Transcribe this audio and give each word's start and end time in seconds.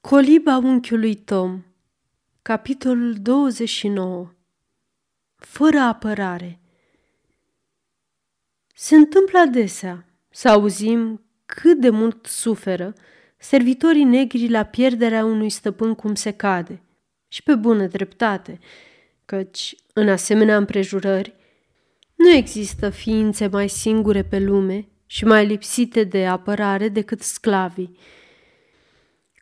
Coliba 0.00 0.56
unchiului 0.56 1.14
Tom 1.14 1.62
Capitolul 2.42 3.14
29 3.14 4.32
Fără 5.36 5.78
apărare. 5.78 6.60
Se 8.74 8.94
întâmplă 8.94 9.38
adesea 9.38 10.06
să 10.30 10.48
auzim 10.48 11.22
cât 11.46 11.80
de 11.80 11.90
mult 11.90 12.26
suferă 12.26 12.92
servitorii 13.38 14.04
negri 14.04 14.48
la 14.48 14.62
pierderea 14.62 15.24
unui 15.24 15.50
stăpân 15.50 15.94
cum 15.94 16.14
se 16.14 16.30
cade. 16.30 16.82
Și 17.28 17.42
pe 17.42 17.54
bună 17.54 17.86
dreptate, 17.86 18.58
căci 19.24 19.74
în 19.92 20.08
asemenea 20.08 20.56
împrejurări 20.56 21.34
nu 22.14 22.30
există 22.30 22.90
ființe 22.90 23.46
mai 23.46 23.68
singure 23.68 24.24
pe 24.24 24.38
lume 24.38 24.88
și 25.06 25.24
mai 25.24 25.46
lipsite 25.46 26.04
de 26.04 26.26
apărare 26.26 26.88
decât 26.88 27.22
sclavii, 27.22 27.96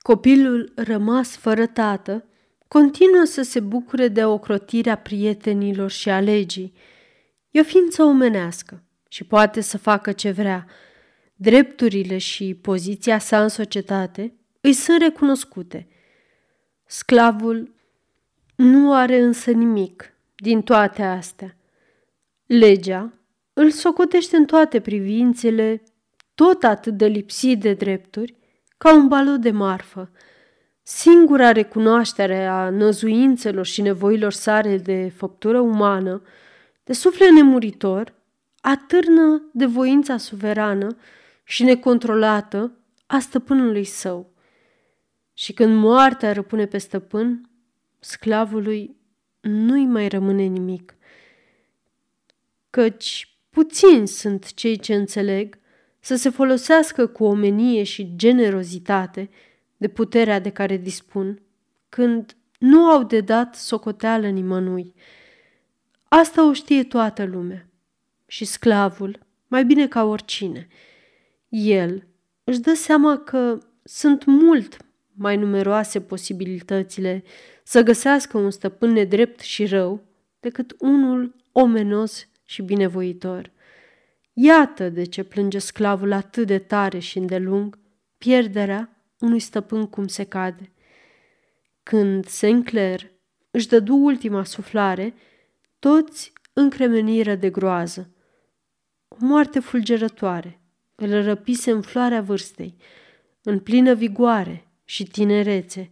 Copilul 0.07 0.73
rămas 0.75 1.37
fără 1.37 1.66
tată 1.66 2.24
continuă 2.69 3.24
să 3.24 3.42
se 3.42 3.60
bucure 3.60 4.09
de 4.09 4.24
ocrotirea 4.24 4.97
prietenilor 4.97 5.91
și 5.91 6.10
a 6.10 6.20
legii. 6.20 6.73
E 7.51 7.60
o 7.60 7.62
ființă 7.62 8.02
omenească 8.02 8.83
și 9.09 9.24
poate 9.24 9.61
să 9.61 9.78
facă 9.78 10.12
ce 10.12 10.30
vrea. 10.30 10.66
Drepturile 11.34 12.19
și 12.19 12.55
poziția 12.55 13.19
sa 13.19 13.42
în 13.42 13.48
societate 13.48 14.34
îi 14.61 14.73
sunt 14.73 15.00
recunoscute. 15.00 15.88
Sclavul 16.84 17.75
nu 18.56 18.95
are 18.95 19.19
însă 19.19 19.50
nimic 19.50 20.12
din 20.36 20.62
toate 20.62 21.02
astea. 21.02 21.56
Legea 22.47 23.12
îl 23.52 23.70
socotește 23.70 24.36
în 24.36 24.45
toate 24.45 24.80
privințele 24.80 25.83
tot 26.34 26.64
atât 26.64 26.97
de 26.97 27.06
lipsit 27.06 27.61
de 27.61 27.73
drepturi 27.73 28.36
ca 28.79 28.95
un 28.95 29.09
balut 29.09 29.41
de 29.41 29.51
marfă. 29.51 30.11
Singura 30.83 31.53
recunoaștere 31.53 32.47
a 32.47 32.71
năzuințelor 32.71 33.67
și 33.67 33.83
nevoilor 33.83 34.33
sale 34.33 34.78
de 34.78 35.12
făptură 35.17 35.61
umană, 35.61 36.23
de 36.84 36.92
suflet 36.92 37.31
nemuritor, 37.31 38.15
atârnă 38.61 39.42
de 39.53 39.67
voința 39.67 40.17
suverană 40.17 40.97
și 41.45 41.62
necontrolată 41.65 42.73
a 43.06 43.19
stăpânului 43.19 43.84
său. 43.84 44.31
Și 45.34 45.53
când 45.53 45.77
moartea 45.77 46.33
răpune 46.33 46.67
pe 46.67 46.78
stăpân, 46.78 47.50
sclavului 48.00 48.97
nu-i 49.41 49.87
mai 49.87 50.09
rămâne 50.09 50.43
nimic. 50.43 50.97
Căci 52.70 53.37
puțini 53.50 54.09
sunt 54.09 54.55
cei 54.55 54.78
ce 54.78 54.95
înțeleg 54.95 55.59
să 56.07 56.17
se 56.17 56.29
folosească 56.29 57.07
cu 57.07 57.25
omenie 57.25 57.83
și 57.83 58.12
generozitate 58.17 59.31
de 59.77 59.89
puterea 59.89 60.39
de 60.39 60.51
care 60.51 60.77
dispun, 60.77 61.43
când 61.89 62.37
nu 62.59 62.85
au 62.85 63.03
de 63.03 63.21
dat 63.21 63.55
socoteală 63.55 64.29
nimănui. 64.29 64.95
Asta 66.09 66.49
o 66.49 66.53
știe 66.53 66.84
toată 66.84 67.25
lumea. 67.25 67.69
Și 68.27 68.45
sclavul, 68.45 69.19
mai 69.47 69.65
bine 69.65 69.89
ca 69.89 70.05
oricine. 70.05 70.69
El 71.49 72.07
își 72.45 72.61
dă 72.61 72.75
seama 72.75 73.19
că 73.19 73.59
sunt 73.83 74.25
mult 74.25 74.77
mai 75.12 75.37
numeroase 75.37 76.01
posibilitățile 76.01 77.25
să 77.62 77.83
găsească 77.83 78.39
un 78.39 78.51
stăpân 78.51 78.93
nedrept 78.93 79.41
și 79.41 79.67
rău 79.67 80.03
decât 80.41 80.77
unul 80.79 81.34
omenos 81.53 82.29
și 82.45 82.62
binevoitor. 82.62 83.55
Iată 84.39 84.89
de 84.89 85.05
ce 85.05 85.23
plânge 85.23 85.59
sclavul 85.59 86.12
atât 86.12 86.47
de 86.47 86.59
tare 86.59 86.98
și 86.98 87.19
îndelung 87.19 87.79
pierderea 88.19 89.05
unui 89.20 89.41
stăpân 89.41 89.87
cum 89.87 90.06
se 90.06 90.25
cade. 90.25 90.73
Când 91.83 92.27
Sinclair 92.27 93.12
își 93.51 93.69
dădu 93.69 93.97
ultima 93.97 94.45
suflare, 94.45 95.15
toți 95.78 96.33
încremeniră 96.53 97.34
de 97.34 97.50
groază. 97.50 98.10
O 99.09 99.16
moarte 99.19 99.60
fulgerătoare 99.60 100.60
îl 100.94 101.22
răpise 101.22 101.71
în 101.71 101.83
floarea 101.83 102.22
vârstei, 102.22 102.77
în 103.43 103.59
plină 103.59 103.94
vigoare 103.94 104.69
și 104.84 105.05
tinerețe. 105.05 105.91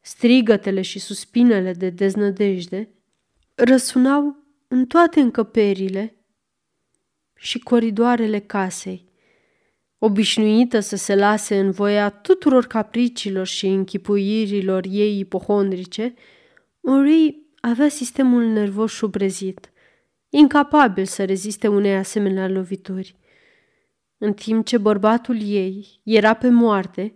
Strigătele 0.00 0.82
și 0.82 0.98
suspinele 0.98 1.72
de 1.72 1.90
deznădejde 1.90 2.88
răsunau 3.54 4.36
în 4.68 4.86
toate 4.86 5.20
încăperile 5.20 6.15
și 7.36 7.58
coridoarele 7.58 8.38
casei. 8.38 9.04
Obișnuită 9.98 10.80
să 10.80 10.96
se 10.96 11.14
lase 11.14 11.58
în 11.58 11.70
voia 11.70 12.10
tuturor 12.10 12.66
capricilor 12.66 13.46
și 13.46 13.66
închipuirilor 13.66 14.84
ei 14.88 15.18
ipohondrice, 15.18 16.14
Marie 16.80 17.34
avea 17.60 17.88
sistemul 17.88 18.44
nervos 18.44 18.92
șubrezit, 18.92 19.70
incapabil 20.28 21.04
să 21.04 21.24
reziste 21.24 21.68
unei 21.68 21.96
asemenea 21.96 22.48
lovituri. 22.48 23.16
În 24.18 24.32
timp 24.32 24.66
ce 24.66 24.78
bărbatul 24.78 25.42
ei 25.42 26.00
era 26.02 26.34
pe 26.34 26.48
moarte, 26.48 27.14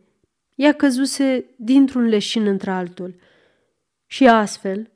ea 0.54 0.72
căzuse 0.72 1.44
dintr-un 1.56 2.02
leșin 2.02 2.46
într-altul. 2.46 3.14
Și 4.06 4.26
astfel, 4.26 4.90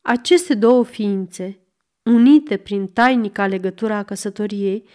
aceste 0.00 0.54
două 0.54 0.84
ființe, 0.84 1.60
unite 2.08 2.56
prin 2.56 2.86
tainica 2.86 3.46
legătura 3.46 3.96
a 3.96 4.02
căsătoriei, 4.02 4.88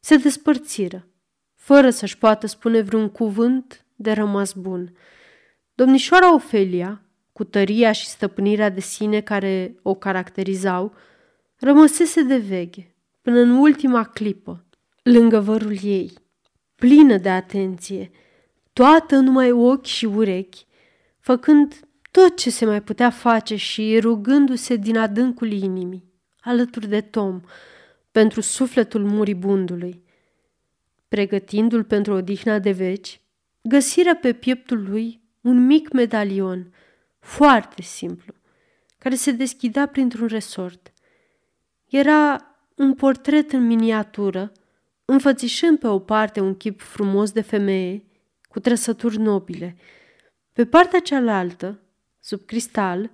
se 0.00 0.16
despărțiră, 0.16 1.06
fără 1.54 1.90
să-și 1.90 2.18
poată 2.18 2.46
spune 2.46 2.80
vreun 2.80 3.08
cuvânt 3.08 3.84
de 3.96 4.12
rămas 4.12 4.52
bun. 4.52 4.96
Domnișoara 5.74 6.34
Ofelia, 6.34 7.02
cu 7.32 7.44
tăria 7.44 7.92
și 7.92 8.06
stăpânirea 8.06 8.68
de 8.68 8.80
sine 8.80 9.20
care 9.20 9.74
o 9.82 9.94
caracterizau, 9.94 10.94
rămăsese 11.56 12.22
de 12.22 12.36
veche 12.36 12.94
până 13.22 13.38
în 13.40 13.50
ultima 13.50 14.04
clipă, 14.04 14.64
lângă 15.02 15.40
vărul 15.40 15.76
ei, 15.82 16.12
plină 16.74 17.16
de 17.16 17.28
atenție, 17.28 18.10
toată 18.72 19.16
numai 19.16 19.50
ochi 19.50 19.84
și 19.84 20.04
urechi, 20.04 20.66
făcând 21.18 21.80
tot 22.10 22.36
ce 22.36 22.50
se 22.50 22.64
mai 22.64 22.82
putea 22.82 23.10
face 23.10 23.56
și 23.56 23.98
rugându-se 24.00 24.76
din 24.76 24.96
adâncul 24.96 25.52
inimii 25.52 26.07
alături 26.40 26.88
de 26.88 27.00
Tom, 27.00 27.40
pentru 28.10 28.40
sufletul 28.40 29.04
muribundului. 29.04 30.02
Pregătindu-l 31.08 31.84
pentru 31.84 32.12
odihna 32.12 32.58
de 32.58 32.70
veci, 32.70 33.20
găsiră 33.62 34.14
pe 34.14 34.32
pieptul 34.32 34.88
lui 34.88 35.20
un 35.40 35.66
mic 35.66 35.92
medalion, 35.92 36.72
foarte 37.18 37.82
simplu, 37.82 38.34
care 38.98 39.14
se 39.14 39.30
deschidea 39.30 39.86
printr-un 39.86 40.26
resort. 40.26 40.92
Era 41.86 42.46
un 42.74 42.94
portret 42.94 43.52
în 43.52 43.66
miniatură, 43.66 44.52
înfățișând 45.04 45.78
pe 45.78 45.86
o 45.86 45.98
parte 45.98 46.40
un 46.40 46.54
chip 46.54 46.80
frumos 46.80 47.32
de 47.32 47.40
femeie, 47.40 48.04
cu 48.48 48.60
trăsături 48.60 49.18
nobile. 49.18 49.76
Pe 50.52 50.66
partea 50.66 51.00
cealaltă, 51.00 51.80
sub 52.20 52.44
cristal, 52.44 53.10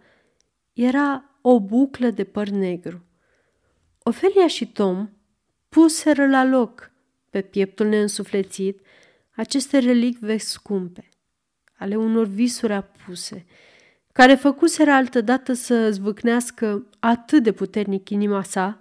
era 0.72 1.24
o 1.40 1.60
buclă 1.60 2.10
de 2.10 2.24
păr 2.24 2.48
negru. 2.48 3.04
Ofelia 4.06 4.46
și 4.46 4.66
Tom 4.66 5.08
puseră 5.68 6.28
la 6.28 6.44
loc 6.44 6.90
pe 7.30 7.40
pieptul 7.40 7.86
neînsuflețit 7.86 8.80
aceste 9.34 9.78
relicve 9.78 10.36
scumpe, 10.36 11.08
ale 11.76 11.96
unor 11.96 12.26
visuri 12.26 12.72
apuse, 12.72 13.46
care 14.12 14.34
făcuseră 14.34 14.90
altădată 14.90 15.52
să 15.52 15.90
zvâcnească 15.90 16.86
atât 16.98 17.42
de 17.42 17.52
puternic 17.52 18.10
inima 18.10 18.42
sa, 18.42 18.80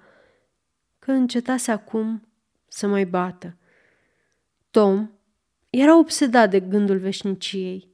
că 1.00 1.12
încetase 1.12 1.72
acum 1.72 2.28
să 2.68 2.88
mai 2.88 3.06
bată. 3.06 3.58
Tom 4.72 5.10
era 5.70 5.98
obsedat 5.98 6.50
de 6.50 6.60
gândul 6.60 6.98
veșniciei, 6.98 7.88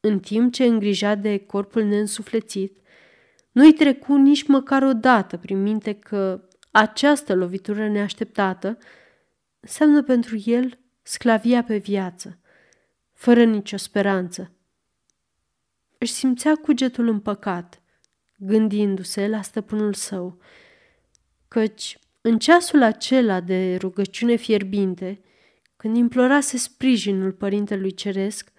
în 0.00 0.20
timp 0.20 0.52
ce 0.52 0.64
îngrija 0.64 1.14
de 1.14 1.38
corpul 1.38 1.82
neînsuflețit, 1.82 2.76
nu-i 3.52 3.72
trecu 3.72 4.16
nici 4.16 4.46
măcar 4.46 4.82
o 4.82 4.92
dată 4.92 5.36
prin 5.36 5.62
minte 5.62 5.92
că 5.92 6.44
această 6.70 7.34
lovitură 7.34 7.88
neașteptată 7.88 8.78
înseamnă 9.60 10.02
pentru 10.02 10.36
el 10.44 10.78
sclavia 11.02 11.64
pe 11.64 11.76
viață, 11.76 12.40
fără 13.12 13.44
nicio 13.44 13.76
speranță. 13.76 14.52
Își 15.98 16.12
simțea 16.12 16.54
cugetul 16.54 17.08
împăcat, 17.08 17.82
gândindu-se 18.36 19.28
la 19.28 19.42
stăpânul 19.42 19.94
său, 19.94 20.40
căci 21.48 21.98
în 22.20 22.38
ceasul 22.38 22.82
acela 22.82 23.40
de 23.40 23.76
rugăciune 23.76 24.36
fierbinte, 24.36 25.20
când 25.76 25.96
implorase 25.96 26.56
sprijinul 26.56 27.32
Părintelui 27.32 27.94
Ceresc, 27.94 28.52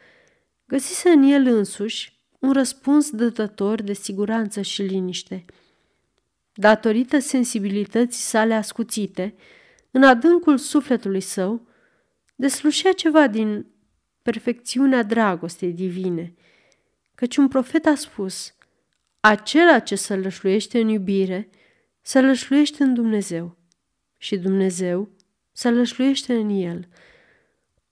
găsise 0.66 1.10
în 1.10 1.24
el 1.24 1.46
însuși 1.46 2.20
un 2.40 2.54
răspuns 2.54 3.10
dătător 3.10 3.82
de 3.82 3.94
siguranță 3.94 4.62
și 4.62 4.82
liniște– 4.82 5.46
datorită 6.54 7.20
sensibilității 7.20 8.22
sale 8.22 8.54
ascuțite, 8.54 9.36
în 9.92 10.04
adâncul 10.04 10.58
sufletului 10.58 11.22
său, 11.22 11.68
deslușea 12.36 12.92
ceva 12.92 13.28
din 13.28 13.66
perfecțiunea 14.22 15.04
dragostei 15.04 15.74
divine, 15.74 16.34
căci 17.16 17.38
un 17.38 17.48
profet 17.48 17.86
a 17.86 17.96
spus, 17.96 18.56
acela 19.20 19.80
ce 19.80 19.96
sălășluiește 19.96 20.80
în 20.80 20.88
iubire, 20.88 21.50
sălășluiește 22.02 22.84
în 22.84 22.94
Dumnezeu 22.94 23.58
și 24.18 24.38
Dumnezeu 24.38 25.10
sălășluiește 25.52 26.34
în 26.34 26.50
el. 26.50 26.88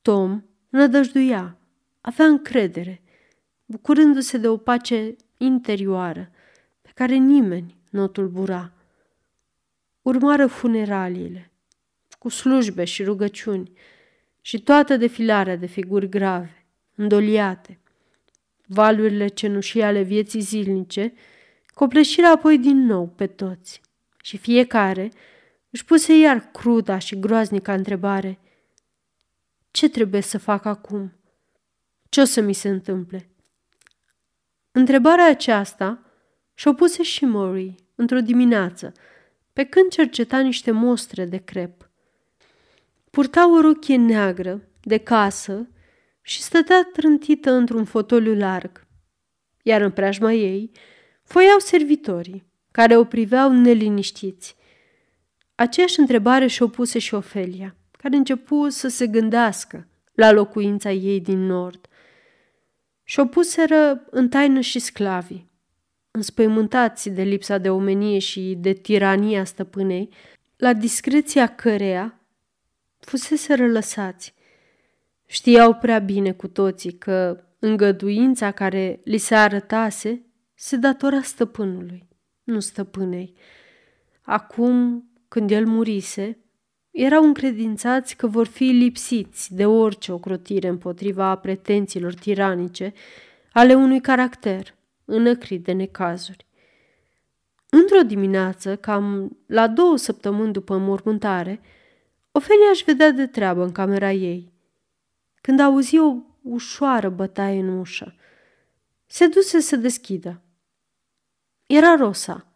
Tom 0.02 0.44
nădăjduia, 0.70 1.58
avea 2.02 2.26
încredere, 2.26 3.02
bucurându-se 3.66 4.38
de 4.38 4.48
o 4.48 4.58
pace 4.58 5.16
interioară 5.38 6.32
pe 6.82 6.90
care 6.94 7.16
nimeni 7.16 7.79
nu 7.90 8.04
o 8.04 8.08
tulbura. 8.08 8.72
Urmară 10.02 10.48
funeraliile, 10.48 11.52
cu 12.20 12.30
slujbe 12.30 12.84
și 12.84 13.04
rugăciuni 13.04 13.72
și 14.42 14.62
toată 14.62 14.98
defilarea 14.98 15.56
de 15.56 15.66
figuri 15.66 16.10
grave, 16.10 16.66
îndoliate. 16.96 17.80
Valurile 18.66 19.28
cenușii 19.28 19.84
ale 19.84 20.02
vieții 20.02 20.42
zilnice 20.42 21.14
copleșirea 21.74 22.32
apoi 22.32 22.58
din 22.58 22.78
nou 22.86 23.08
pe 23.08 23.28
toți 23.28 23.82
și 24.24 24.38
fiecare 24.38 25.12
își 25.70 25.86
puse 25.86 26.18
iar 26.18 26.40
cruda 26.52 26.98
și 26.98 27.20
groaznica 27.20 27.74
întrebare. 27.74 28.40
Ce 29.72 29.90
trebuie 29.90 30.22
să 30.22 30.38
fac 30.38 30.66
acum? 30.66 31.14
Ce 32.10 32.22
o 32.22 32.26
să 32.26 32.42
mi 32.42 32.54
se 32.54 32.70
întâmple? 32.70 33.30
Întrebarea 34.72 35.30
aceasta 35.30 36.09
și-o 36.60 36.74
puse 36.74 37.04
și 37.04 37.26
Murray 37.26 37.76
într-o 37.96 38.20
dimineață, 38.20 38.92
pe 39.54 39.64
când 39.64 39.92
cerceta 39.92 40.40
niște 40.40 40.72
mostre 40.72 41.26
de 41.26 41.38
crep. 41.38 41.90
Purta 43.10 43.52
o 43.52 43.62
rochie 43.62 43.96
neagră, 43.96 44.62
de 44.82 44.98
casă, 44.98 45.68
și 46.22 46.42
stătea 46.42 46.90
trântită 46.94 47.52
într-un 47.52 47.86
fotoliu 47.86 48.36
larg, 48.36 48.88
iar 49.64 49.82
în 49.82 49.92
preajma 49.92 50.32
ei 50.32 50.72
foiau 51.24 51.60
servitorii, 51.60 52.46
care 52.72 52.98
o 52.98 53.04
priveau 53.04 53.52
neliniștiți. 53.52 54.56
Aceeași 55.56 56.00
întrebare 56.00 56.48
și-o 56.48 56.68
puse 56.68 57.00
și 57.00 57.14
Ofelia, 57.14 57.76
care 57.92 58.16
începu 58.16 58.70
să 58.70 58.88
se 58.88 59.08
gândească 59.08 59.88
la 60.14 60.32
locuința 60.32 60.92
ei 60.92 61.20
din 61.20 61.46
nord. 61.46 61.88
Și-o 63.04 63.26
puseră 63.26 64.04
în 64.10 64.30
taină 64.30 64.60
și 64.60 64.80
sclavii, 64.80 65.49
înspăimântați 66.20 67.10
de 67.10 67.24
lipsa 67.24 67.58
de 67.58 67.70
omenie 67.70 68.20
și 68.20 68.56
de 68.58 68.74
tirania 68.74 69.44
stăpânei, 69.44 70.10
la 70.58 70.74
discreția 70.74 71.48
căreia 71.48 72.20
fusese 73.00 73.56
lăsați. 73.56 74.34
Știau 75.26 75.74
prea 75.74 76.00
bine 76.00 76.32
cu 76.32 76.48
toții 76.48 76.92
că 76.92 77.44
îngăduința 77.60 78.52
care 78.52 79.00
li 79.04 79.18
se 79.18 79.36
arătase 79.36 80.26
se 80.56 80.76
datora 80.76 81.22
stăpânului, 81.22 82.08
nu 82.44 82.60
stăpânei. 82.60 83.34
Acum, 84.22 85.04
când 85.28 85.52
el 85.52 85.66
murise, 85.66 86.38
erau 86.92 87.24
încredințați 87.24 88.16
că 88.16 88.28
vor 88.28 88.48
fi 88.48 88.64
lipsiți 88.64 89.56
de 89.56 89.66
orice 89.66 90.12
ocrotire 90.12 90.68
împotriva 90.68 91.36
pretențiilor 91.36 92.14
tiranice 92.14 92.94
ale 93.52 93.74
unui 93.74 94.02
caracter 94.02 94.78
înăcrit 95.10 95.64
de 95.64 95.72
necazuri. 95.72 96.46
Într-o 97.70 98.02
dimineață, 98.02 98.76
cam 98.76 99.38
la 99.46 99.68
două 99.68 99.98
săptămâni 99.98 100.54
după 100.54 100.78
mormântare, 100.78 101.62
Ofelia 102.32 102.70
își 102.70 102.84
vedea 102.84 103.12
de 103.12 103.28
treabă 103.28 103.64
în 103.64 103.72
camera 103.72 104.12
ei. 104.12 104.54
Când 105.42 105.60
auzi 105.60 105.98
o 105.98 106.16
ușoară 106.42 107.10
bătaie 107.10 107.60
în 107.60 107.80
ușă, 107.80 108.16
se 109.06 109.28
duse 109.28 109.60
să 109.60 109.76
deschidă. 109.76 110.42
Era 111.66 111.96
Rosa, 111.96 112.48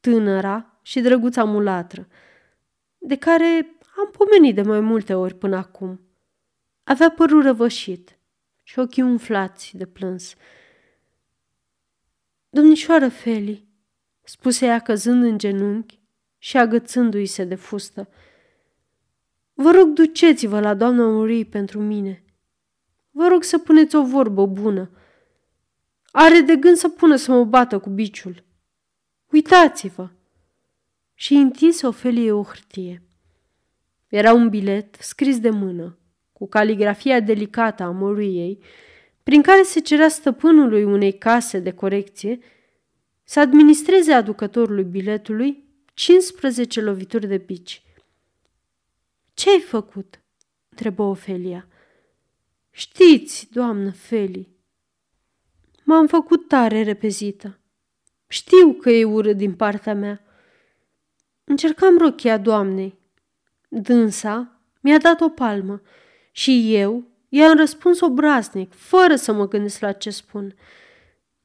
tânăra 0.00 0.78
și 0.82 1.00
drăguța 1.00 1.44
mulatră, 1.44 2.08
de 2.98 3.16
care 3.16 3.76
am 3.96 4.10
pomenit 4.10 4.54
de 4.54 4.62
mai 4.62 4.80
multe 4.80 5.14
ori 5.14 5.34
până 5.34 5.56
acum. 5.56 6.00
Avea 6.84 7.10
părul 7.10 7.42
răvășit 7.42 8.18
și 8.62 8.78
ochii 8.78 9.02
umflați 9.02 9.76
de 9.76 9.86
plâns. 9.86 10.34
Domnișoară 12.54 13.08
Feli, 13.08 13.68
spuse 14.22 14.66
ea 14.66 14.78
căzând 14.78 15.22
în 15.22 15.38
genunchi 15.38 16.00
și 16.38 16.56
agățându-i 16.56 17.26
se 17.26 17.44
de 17.44 17.54
fustă, 17.54 18.08
vă 19.54 19.70
rog 19.70 19.88
duceți-vă 19.88 20.60
la 20.60 20.74
doamna 20.74 21.06
Murii 21.06 21.44
pentru 21.44 21.80
mine. 21.80 22.24
Vă 23.10 23.26
rog 23.26 23.42
să 23.42 23.58
puneți 23.58 23.96
o 23.96 24.04
vorbă 24.04 24.46
bună. 24.46 24.90
Are 26.12 26.40
de 26.40 26.56
gând 26.56 26.76
să 26.76 26.88
pună 26.88 27.16
să 27.16 27.30
mă 27.30 27.44
bată 27.44 27.78
cu 27.78 27.90
biciul. 27.90 28.44
Uitați-vă! 29.30 30.08
Și 31.14 31.34
întinse 31.34 31.86
Ofelie 31.86 32.32
o 32.32 32.42
hârtie. 32.42 33.02
Era 34.08 34.32
un 34.32 34.48
bilet 34.48 34.94
scris 35.00 35.40
de 35.40 35.50
mână, 35.50 35.98
cu 36.32 36.48
caligrafia 36.48 37.20
delicată 37.20 37.82
a 37.82 37.90
Moriei, 37.90 38.62
prin 39.24 39.42
care 39.42 39.62
se 39.62 39.80
cerea 39.80 40.08
stăpânului 40.08 40.84
unei 40.84 41.18
case 41.18 41.58
de 41.58 41.72
corecție 41.72 42.38
să 43.22 43.40
administreze 43.40 44.12
aducătorului 44.12 44.84
biletului 44.84 45.64
15 45.94 46.80
lovituri 46.80 47.26
de 47.26 47.36
bici. 47.36 47.82
Ce 49.34 49.50
ai 49.50 49.60
făcut?" 49.60 50.20
întrebă 50.68 51.02
Ofelia. 51.02 51.68
Știți, 52.70 53.48
doamnă 53.52 53.90
Feli, 53.90 54.48
m-am 55.84 56.06
făcut 56.06 56.48
tare 56.48 56.82
repezită. 56.82 57.58
Știu 58.26 58.72
că 58.72 58.90
e 58.90 59.04
urât 59.04 59.36
din 59.36 59.54
partea 59.54 59.94
mea. 59.94 60.24
Încercam 61.44 61.98
rochia 61.98 62.38
doamnei. 62.38 62.98
Dânsa 63.68 64.60
mi-a 64.80 64.98
dat 64.98 65.20
o 65.20 65.28
palmă 65.28 65.82
și 66.32 66.74
eu 66.74 67.13
i-am 67.34 67.56
răspuns 67.56 68.00
obraznic, 68.00 68.74
fără 68.74 69.16
să 69.16 69.32
mă 69.32 69.48
gândesc 69.48 69.80
la 69.80 69.92
ce 69.92 70.10
spun. 70.10 70.54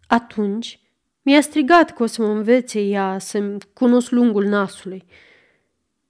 Atunci 0.07 0.79
mi-a 1.21 1.41
strigat 1.41 1.93
că 1.93 2.03
o 2.03 2.05
să 2.05 2.21
mă 2.21 2.27
învețe 2.27 2.81
ea 2.81 3.17
să-mi 3.19 3.57
cunosc 3.73 4.11
lungul 4.11 4.45
nasului. 4.45 5.05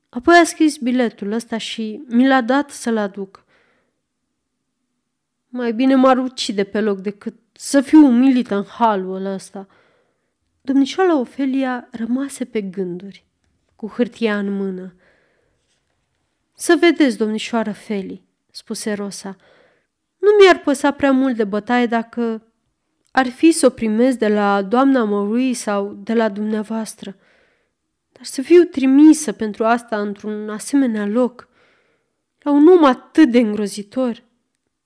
Apoi 0.09 0.35
a 0.35 0.43
scris 0.43 0.77
biletul 0.77 1.31
ăsta 1.31 1.57
și 1.57 2.03
mi 2.07 2.27
l-a 2.27 2.41
dat 2.41 2.69
să-l 2.69 2.97
aduc. 2.97 3.45
Mai 5.47 5.73
bine 5.73 5.95
m-ar 5.95 6.17
ucide 6.17 6.63
pe 6.63 6.81
loc 6.81 6.99
decât 6.99 7.35
să 7.51 7.81
fiu 7.81 8.05
umilită 8.05 8.55
în 8.55 8.63
halul 8.63 9.25
ăsta. 9.25 9.67
Domnișoara 10.61 11.19
Ofelia 11.19 11.87
rămase 11.91 12.45
pe 12.45 12.61
gânduri, 12.61 13.25
cu 13.75 13.87
hârtia 13.87 14.37
în 14.37 14.49
mână. 14.49 14.93
Să 16.53 16.77
vedeți, 16.79 17.17
domnișoară 17.17 17.71
Feli, 17.71 18.23
spuse 18.51 18.93
Rosa, 18.93 19.37
nu 20.19 20.29
mi-ar 20.39 20.59
păsa 20.59 20.91
prea 20.91 21.11
mult 21.11 21.35
de 21.35 21.43
bătaie 21.43 21.85
dacă 21.85 22.43
ar 23.11 23.27
fi 23.27 23.51
să 23.51 23.65
o 23.65 23.69
primesc 23.69 24.17
de 24.17 24.27
la 24.27 24.61
doamna 24.61 25.03
Morui 25.03 25.53
sau 25.53 25.93
de 26.03 26.13
la 26.13 26.29
dumneavoastră. 26.29 27.15
Dar 28.11 28.23
să 28.23 28.41
fiu 28.41 28.63
trimisă 28.63 29.31
pentru 29.31 29.65
asta 29.65 30.01
într-un 30.01 30.49
asemenea 30.49 31.05
loc, 31.05 31.47
la 32.39 32.51
un 32.51 32.67
om 32.67 32.83
atât 32.83 33.31
de 33.31 33.39
îngrozitor. 33.39 34.23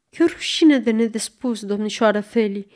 E 0.10 0.24
o 0.24 0.28
rușine 0.28 0.80
de 0.80 0.92
nedespus, 0.92 1.66
domnișoară 1.66 2.22
Feli. 2.22 2.68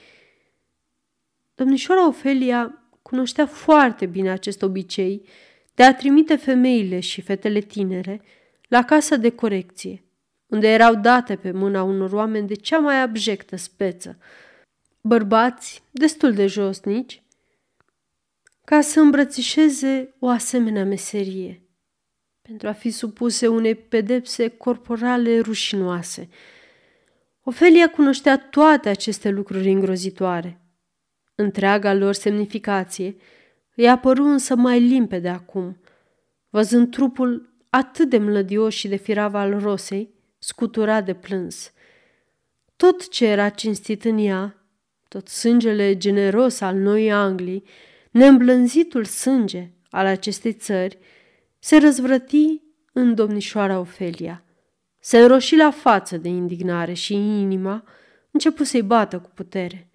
Domnișoara 1.55 2.07
Ofelia 2.07 2.81
cunoștea 3.01 3.45
foarte 3.45 4.05
bine 4.05 4.29
acest 4.29 4.61
obicei 4.61 5.27
de 5.75 5.83
a 5.83 5.95
trimite 5.95 6.35
femeile 6.35 6.99
și 6.99 7.21
fetele 7.21 7.59
tinere 7.59 8.21
la 8.67 8.83
casa 8.83 9.15
de 9.15 9.29
corecție, 9.29 10.03
unde 10.47 10.67
erau 10.67 10.95
date 10.95 11.35
pe 11.35 11.51
mâna 11.51 11.83
unor 11.83 12.11
oameni 12.11 12.47
de 12.47 12.53
cea 12.53 12.77
mai 12.79 13.01
abjectă 13.01 13.55
speță, 13.55 14.17
bărbați 15.01 15.83
destul 15.91 16.33
de 16.33 16.47
josnici, 16.47 17.21
ca 18.63 18.81
să 18.81 18.99
îmbrățișeze 18.99 20.15
o 20.19 20.27
asemenea 20.27 20.85
meserie, 20.85 21.61
pentru 22.41 22.67
a 22.67 22.71
fi 22.71 22.89
supuse 22.89 23.47
unei 23.47 23.75
pedepse 23.75 24.47
corporale 24.47 25.39
rușinoase. 25.39 26.29
Ofelia 27.43 27.89
cunoștea 27.89 28.37
toate 28.37 28.89
aceste 28.89 29.29
lucruri 29.29 29.71
îngrozitoare. 29.71 30.61
Întreaga 31.35 31.93
lor 31.93 32.13
semnificație 32.13 33.15
îi 33.75 33.89
apăru 33.89 34.23
însă 34.23 34.55
mai 34.55 34.79
limpede 34.79 35.29
acum, 35.29 35.81
văzând 36.49 36.91
trupul 36.91 37.55
atât 37.69 38.09
de 38.09 38.17
mlădios 38.17 38.73
și 38.73 38.87
de 38.87 38.95
firav 38.95 39.35
al 39.35 39.59
rosei, 39.59 40.16
scuturat 40.47 41.05
de 41.05 41.13
plâns. 41.13 41.71
Tot 42.75 43.09
ce 43.09 43.25
era 43.25 43.49
cinstit 43.49 44.03
în 44.03 44.17
ea, 44.17 44.67
tot 45.07 45.27
sângele 45.27 45.97
generos 45.97 46.61
al 46.61 46.75
Noii 46.75 47.11
Anglii, 47.11 47.63
neîmblânzitul 48.11 49.05
sânge 49.05 49.71
al 49.89 50.05
acestei 50.05 50.53
țări, 50.53 50.97
se 51.59 51.77
răzvrăti 51.77 52.61
în 52.93 53.15
domnișoara 53.15 53.79
Ofelia. 53.79 54.43
Se 54.99 55.17
înroși 55.17 55.55
la 55.55 55.71
față 55.71 56.17
de 56.17 56.27
indignare 56.27 56.93
și 56.93 57.13
inima 57.13 57.83
începu 58.31 58.63
să-i 58.63 58.81
bată 58.81 59.19
cu 59.19 59.29
putere. 59.33 59.91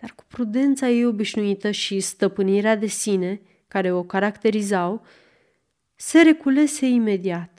Dar 0.00 0.12
cu 0.14 0.24
prudența 0.28 0.88
ei 0.88 1.06
obișnuită 1.06 1.70
și 1.70 2.00
stăpânirea 2.00 2.76
de 2.76 2.86
sine, 2.86 3.40
care 3.68 3.92
o 3.92 4.02
caracterizau, 4.02 5.06
se 5.94 6.22
reculese 6.22 6.86
imediat. 6.86 7.53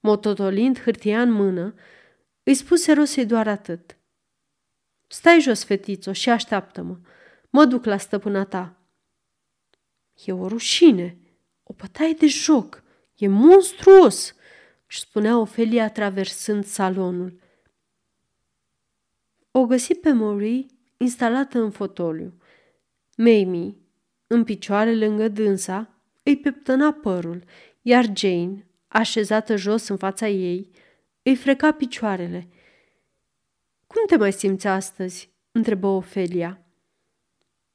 Mototolind 0.00 0.80
hârtia 0.80 1.22
în 1.22 1.30
mână, 1.30 1.74
îi 2.42 2.54
spuse 2.54 2.92
Rosei 2.92 3.26
doar 3.26 3.48
atât. 3.48 3.96
Stai 5.06 5.40
jos, 5.40 5.64
fetițo, 5.64 6.12
și 6.12 6.30
așteaptă-mă. 6.30 6.98
Mă 7.50 7.64
duc 7.64 7.84
la 7.84 7.96
stăpâna 7.96 8.44
ta. 8.44 8.76
E 10.24 10.32
o 10.32 10.48
rușine, 10.48 11.18
o 11.62 11.72
bătaie 11.72 12.12
de 12.12 12.26
joc, 12.26 12.82
e 13.16 13.28
monstruos, 13.28 14.34
își 14.86 15.00
spunea 15.00 15.38
Ofelia 15.38 15.90
traversând 15.90 16.64
salonul. 16.64 17.40
O 19.50 19.66
găsi 19.66 19.94
pe 19.94 20.12
Marie 20.12 20.66
instalată 20.96 21.58
în 21.58 21.70
fotoliu. 21.70 22.34
Mamie, 23.16 23.74
în 24.26 24.44
picioare 24.44 24.94
lângă 24.94 25.28
dânsa, 25.28 25.94
îi 26.22 26.36
peptăna 26.36 26.92
părul, 26.92 27.44
iar 27.82 28.04
Jane, 28.16 28.69
așezată 28.92 29.56
jos 29.56 29.88
în 29.88 29.96
fața 29.96 30.28
ei, 30.28 30.70
îi 31.22 31.36
freca 31.36 31.72
picioarele. 31.72 32.48
Cum 33.86 34.06
te 34.06 34.16
mai 34.16 34.32
simți 34.32 34.66
astăzi?" 34.66 35.30
întrebă 35.52 35.86
Ofelia. 35.86 36.64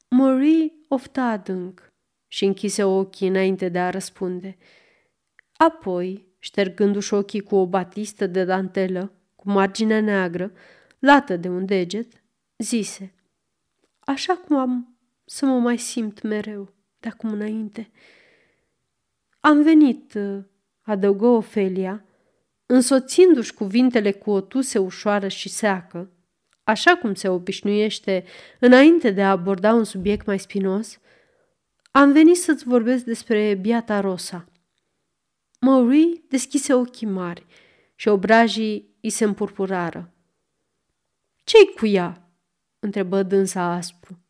Marie 0.10 0.74
ofta 0.88 1.24
adânc 1.24 1.94
și 2.28 2.46
închise 2.46 2.84
ochii 2.84 3.28
înainte 3.28 3.70
de 3.70 3.80
a 3.80 3.90
răspunde. 3.90 4.58
Apoi, 5.54 6.28
ștergându-și 6.40 7.14
ochii 7.14 7.40
cu 7.40 7.56
o 7.56 7.68
batistă 7.68 8.28
de 8.28 8.44
dantelă, 8.44 9.12
cu 9.36 9.50
marginea 9.50 10.02
neagră, 10.02 10.52
lată 11.00 11.38
de 11.38 11.50
un 11.50 11.66
deget, 11.66 12.24
zise 12.58 13.14
Așa 14.00 14.34
cum 14.34 14.56
am 14.56 14.98
să 15.26 15.46
mă 15.46 15.60
mai 15.60 15.78
simt 15.78 16.22
mereu 16.22 16.74
de 17.00 17.08
acum 17.08 17.32
înainte. 17.32 17.92
Am 19.40 19.62
venit, 19.62 20.18
adăugă 20.86 21.26
Ofelia, 21.26 22.06
însoțindu-și 22.66 23.54
cuvintele 23.54 24.12
cu 24.12 24.32
o 24.32 24.42
tuse 24.42 24.80
ușoară 24.80 25.28
și 25.28 25.50
seacă, 25.50 26.12
așa 26.64 26.98
cum 26.98 27.14
se 27.14 27.28
obișnuiește 27.28 28.24
înainte 28.60 29.12
de 29.12 29.24
a 29.24 29.30
aborda 29.30 29.74
un 29.74 29.84
subiect 29.84 30.26
mai 30.26 30.40
spinos, 30.40 31.00
am 31.92 32.12
venit 32.12 32.38
să-ți 32.38 32.64
vorbesc 32.64 33.04
despre 33.04 33.54
biata 33.62 34.00
Rosa. 34.00 34.46
Maurice 35.60 36.22
deschise 36.30 36.74
ochii 36.74 37.08
mari 37.08 37.46
și 37.96 38.08
obrajii 38.08 38.98
îi 39.02 39.10
se 39.10 39.24
împurpurară. 39.24 40.14
Ce-i 41.44 41.74
cu 41.76 41.86
ea?" 41.86 42.30
întrebă 42.80 43.24
dânsa 43.24 43.64
aspru. 43.64 44.25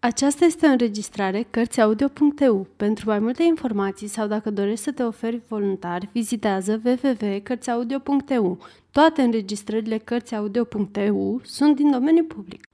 Aceasta 0.00 0.44
este 0.44 0.66
o 0.66 0.70
înregistrare 0.70 1.42
Cărțiaudio.eu. 1.42 2.66
Pentru 2.76 3.08
mai 3.08 3.18
multe 3.18 3.42
informații 3.42 4.06
sau 4.06 4.26
dacă 4.26 4.50
dorești 4.50 4.84
să 4.84 4.92
te 4.92 5.02
oferi 5.02 5.36
voluntar, 5.48 6.08
vizitează 6.12 6.80
www.cărțiaudio.eu. 6.84 8.58
Toate 8.90 9.22
înregistrările 9.22 9.98
Cărțiaudio.eu 9.98 11.40
sunt 11.44 11.76
din 11.76 11.90
domeniu 11.90 12.24
public. 12.24 12.68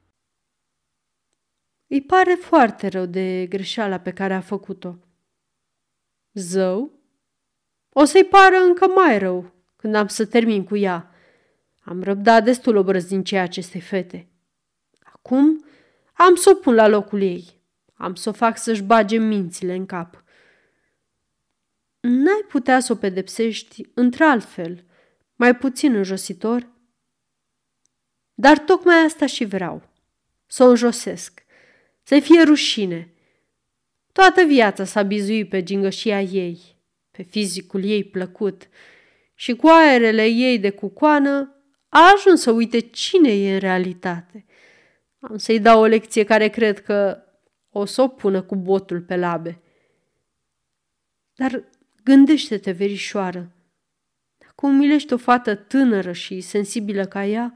Îi 1.86 2.02
pare 2.02 2.34
foarte 2.34 2.88
rău 2.88 3.06
de 3.06 3.46
greșeala 3.46 3.98
pe 3.98 4.12
care 4.12 4.34
a 4.34 4.40
făcut-o. 4.40 4.96
Zău? 6.32 6.92
O 7.92 8.04
să-i 8.04 8.24
pară 8.24 8.56
încă 8.56 8.86
mai 8.86 9.18
rău 9.18 9.52
când 9.76 9.94
am 9.94 10.06
să 10.06 10.26
termin 10.26 10.64
cu 10.64 10.76
ea. 10.76 11.10
Am 11.80 12.02
răbdat 12.02 12.44
destul 12.44 12.76
obrăznicia 12.76 13.42
acestei 13.42 13.80
fete. 13.80 14.28
Acum 15.02 15.64
am 16.14 16.34
să 16.34 16.50
o 16.50 16.54
pun 16.54 16.74
la 16.74 16.86
locul 16.86 17.22
ei. 17.22 17.60
Am 17.94 18.14
să 18.14 18.28
o 18.28 18.32
fac 18.32 18.58
să-și 18.58 18.82
bage 18.82 19.16
mințile 19.16 19.74
în 19.74 19.86
cap. 19.86 20.24
N-ai 22.00 22.44
putea 22.48 22.80
să 22.80 22.92
o 22.92 22.96
pedepsești 22.96 23.82
într-altfel, 23.94 24.84
mai 25.36 25.56
puțin 25.56 25.94
înjositor? 25.94 26.68
Dar 28.34 28.58
tocmai 28.58 28.96
asta 28.96 29.26
și 29.26 29.44
vreau. 29.44 29.88
Să 30.46 30.64
o 30.64 30.68
înjosesc. 30.68 31.44
Să 32.02 32.20
fie 32.20 32.42
rușine. 32.42 33.12
Toată 34.12 34.42
viața 34.42 34.84
s-a 34.84 35.02
bizuit 35.02 35.48
pe 35.48 35.62
gingășia 35.62 36.20
ei, 36.20 36.60
pe 37.10 37.22
fizicul 37.22 37.84
ei 37.84 38.04
plăcut 38.04 38.68
și 39.34 39.56
cu 39.56 39.66
aerele 39.66 40.24
ei 40.24 40.58
de 40.58 40.70
cucoană 40.70 41.54
a 41.88 42.12
ajuns 42.14 42.40
să 42.40 42.50
uite 42.50 42.78
cine 42.80 43.32
e 43.32 43.52
în 43.52 43.58
realitate– 43.58 44.44
am 45.28 45.36
să-i 45.36 45.60
dau 45.60 45.80
o 45.80 45.86
lecție 45.86 46.24
care 46.24 46.48
cred 46.48 46.82
că 46.82 47.22
o 47.70 47.84
să 47.84 48.02
o 48.02 48.08
pună 48.08 48.42
cu 48.42 48.56
botul 48.56 49.00
pe 49.00 49.16
labe. 49.16 49.62
Dar 51.34 51.64
gândește-te, 52.04 52.70
verișoară, 52.70 53.52
dacă 54.38 54.66
umilești 54.66 55.12
o 55.12 55.16
fată 55.16 55.54
tânără 55.54 56.12
și 56.12 56.40
sensibilă 56.40 57.06
ca 57.06 57.24
ea, 57.24 57.54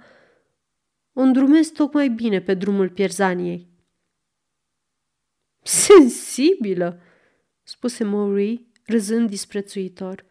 o 1.13 1.21
îndrumezi 1.21 1.73
tocmai 1.73 2.09
bine 2.09 2.41
pe 2.41 2.55
drumul 2.55 2.91
pierzaniei. 2.91 3.69
Sensibilă, 5.63 7.01
spuse 7.63 8.05
Maurice, 8.05 8.67
râzând 8.85 9.29
disprețuitor. 9.29 10.25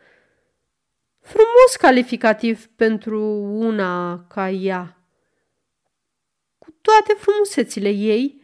Frumos 1.20 1.75
calificativ 1.79 2.67
pentru 2.67 3.24
una 3.44 4.25
ca 4.27 4.50
ea 4.50 4.97
toate 6.88 7.20
frumusețile 7.20 7.89
ei, 7.89 8.41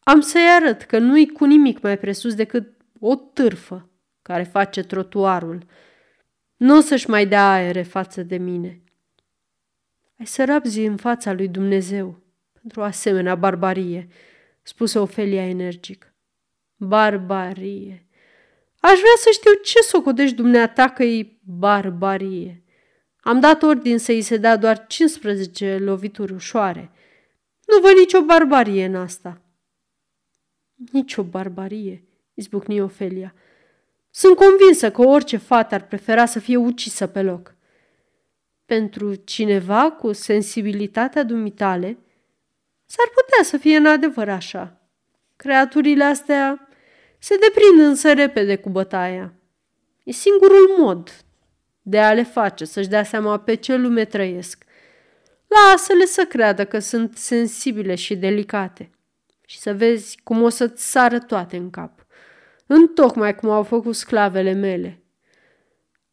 am 0.00 0.20
să-i 0.20 0.48
arăt 0.60 0.82
că 0.82 0.98
nu-i 0.98 1.28
cu 1.32 1.44
nimic 1.44 1.80
mai 1.80 1.98
presus 1.98 2.34
decât 2.34 2.72
o 3.00 3.14
târfă 3.14 3.90
care 4.22 4.42
face 4.42 4.82
trotuarul. 4.82 5.62
Nu 6.56 6.76
o 6.76 6.80
să-și 6.80 7.10
mai 7.10 7.26
dea 7.26 7.52
aere 7.52 7.82
față 7.82 8.22
de 8.22 8.36
mine. 8.36 8.82
Ai 10.18 10.26
să 10.26 10.44
rabzi 10.44 10.80
în 10.80 10.96
fața 10.96 11.32
lui 11.32 11.48
Dumnezeu 11.48 12.22
pentru 12.52 12.80
o 12.80 12.84
asemenea 12.84 13.34
barbarie, 13.34 14.08
spuse 14.62 14.98
Ofelia 14.98 15.48
energic. 15.48 16.14
Barbarie. 16.76 18.06
Aș 18.78 18.98
vrea 18.98 19.16
să 19.18 19.28
știu 19.32 19.52
ce 19.52 19.80
socotești 19.80 20.36
dumneata 20.36 20.88
că 20.88 21.02
e 21.02 21.38
barbarie. 21.42 22.62
Am 23.20 23.40
dat 23.40 23.62
ordin 23.62 23.98
să-i 23.98 24.22
se 24.22 24.36
dea 24.36 24.56
doar 24.56 24.86
15 24.86 25.78
lovituri 25.78 26.32
ușoare. 26.32 26.90
Nu 27.66 27.80
văd 27.80 27.96
nicio 27.98 28.22
barbarie 28.22 28.84
în 28.84 28.94
asta. 28.94 29.40
Nicio 30.92 31.22
barbarie, 31.22 32.04
izbucni 32.34 32.80
Ofelia. 32.80 33.34
Sunt 34.10 34.36
convinsă 34.36 34.90
că 34.90 35.02
orice 35.02 35.36
fată 35.36 35.74
ar 35.74 35.86
prefera 35.86 36.26
să 36.26 36.38
fie 36.38 36.56
ucisă 36.56 37.06
pe 37.06 37.22
loc. 37.22 37.54
Pentru 38.64 39.14
cineva 39.14 39.90
cu 39.90 40.12
sensibilitatea 40.12 41.22
dumitale, 41.22 41.98
s-ar 42.84 43.06
putea 43.14 43.42
să 43.42 43.56
fie 43.56 43.76
în 43.76 43.86
adevăr 43.86 44.28
așa. 44.28 44.80
Creaturile 45.36 46.04
astea 46.04 46.68
se 47.18 47.36
deprind 47.36 47.88
însă 47.88 48.12
repede 48.12 48.56
cu 48.56 48.68
bătaia. 48.68 49.32
E 50.02 50.12
singurul 50.12 50.74
mod 50.78 51.24
de 51.82 52.00
a 52.00 52.12
le 52.12 52.22
face 52.22 52.64
să-și 52.64 52.88
dea 52.88 53.02
seama 53.02 53.38
pe 53.38 53.54
ce 53.54 53.76
lume 53.76 54.04
trăiesc. 54.04 54.64
Lasă-le 55.46 56.04
să 56.04 56.24
creadă 56.24 56.64
că 56.64 56.78
sunt 56.78 57.16
sensibile 57.16 57.94
și 57.94 58.16
delicate 58.16 58.90
și 59.46 59.58
să 59.58 59.74
vezi 59.74 60.20
cum 60.22 60.42
o 60.42 60.48
să-ți 60.48 60.90
sară 60.90 61.18
toate 61.18 61.56
în 61.56 61.70
cap. 61.70 62.06
Întocmai 62.66 63.34
cum 63.34 63.50
au 63.50 63.62
făcut 63.62 63.94
sclavele 63.94 64.52
mele. 64.52 65.02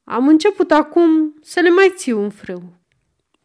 Am 0.03 0.27
început 0.27 0.71
acum 0.71 1.39
să 1.41 1.59
le 1.59 1.69
mai 1.69 1.93
țiu 1.95 2.19
un 2.19 2.29
frâu 2.29 2.73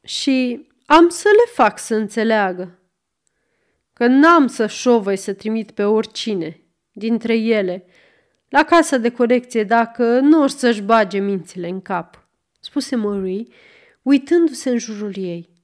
și 0.03 0.67
am 0.87 1.09
să 1.09 1.29
le 1.29 1.53
fac 1.53 1.79
să 1.79 1.95
înțeleagă 1.95 2.79
că 3.93 4.07
n-am 4.07 4.47
să 4.47 4.67
șovăi 4.67 5.17
să 5.17 5.33
trimit 5.33 5.71
pe 5.71 5.85
oricine 5.85 6.63
dintre 6.93 7.37
ele 7.37 7.85
la 8.49 8.65
casa 8.65 8.97
de 8.97 9.11
corecție 9.11 9.65
dacă 9.65 10.21
nu 10.21 10.43
or 10.43 10.49
să-și 10.49 10.83
bage 10.83 11.19
mințile 11.19 11.69
în 11.69 11.81
cap, 11.81 12.29
spuse 12.61 12.97
Marie, 12.97 13.47
uitându-se 14.03 14.71
în 14.71 14.79
jurul 14.79 15.17
ei. 15.17 15.58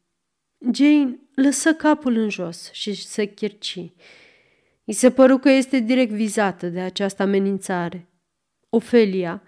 Jane 0.72 1.18
lăsă 1.34 1.74
capul 1.74 2.16
în 2.16 2.28
jos 2.28 2.72
și 2.72 2.94
se 2.94 3.24
chirci. 3.24 3.92
I 4.84 4.92
se 4.92 5.10
păru 5.10 5.38
că 5.38 5.50
este 5.50 5.78
direct 5.78 6.12
vizată 6.12 6.68
de 6.68 6.80
această 6.80 7.22
amenințare. 7.22 8.08
Ofelia 8.68 9.42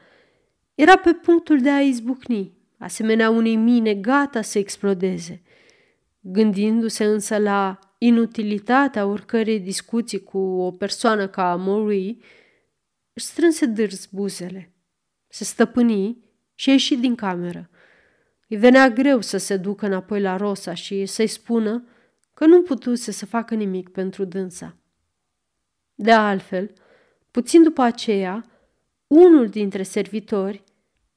era 0.74 0.96
pe 0.96 1.12
punctul 1.12 1.60
de 1.60 1.70
a 1.70 1.80
izbucni, 1.80 2.52
asemenea 2.78 3.30
unei 3.30 3.56
mine 3.56 3.94
gata 3.94 4.42
să 4.42 4.58
explodeze. 4.58 5.42
Gândindu-se 6.20 7.04
însă 7.04 7.38
la 7.38 7.78
inutilitatea 7.98 9.06
oricărei 9.06 9.60
discuții 9.60 10.22
cu 10.22 10.38
o 10.38 10.70
persoană 10.70 11.28
ca 11.28 11.56
Marie, 11.56 12.16
își 13.12 13.24
strânse 13.24 13.66
dârz 13.66 14.06
buzele, 14.06 14.74
se 15.28 15.44
stăpâni 15.44 16.24
și 16.54 16.70
ieși 16.70 16.96
din 16.96 17.14
cameră. 17.14 17.70
Îi 18.48 18.56
venea 18.56 18.90
greu 18.90 19.20
să 19.20 19.36
se 19.36 19.56
ducă 19.56 19.86
înapoi 19.86 20.20
la 20.20 20.36
Rosa 20.36 20.74
și 20.74 21.06
să-i 21.06 21.26
spună 21.26 21.84
că 22.34 22.46
nu 22.46 22.62
putuse 22.62 23.10
să 23.12 23.26
facă 23.26 23.54
nimic 23.54 23.88
pentru 23.88 24.24
dânsa. 24.24 24.76
De 25.94 26.12
altfel, 26.12 26.72
puțin 27.30 27.62
după 27.62 27.82
aceea, 27.82 28.44
unul 29.06 29.48
dintre 29.48 29.82
servitori 29.82 30.64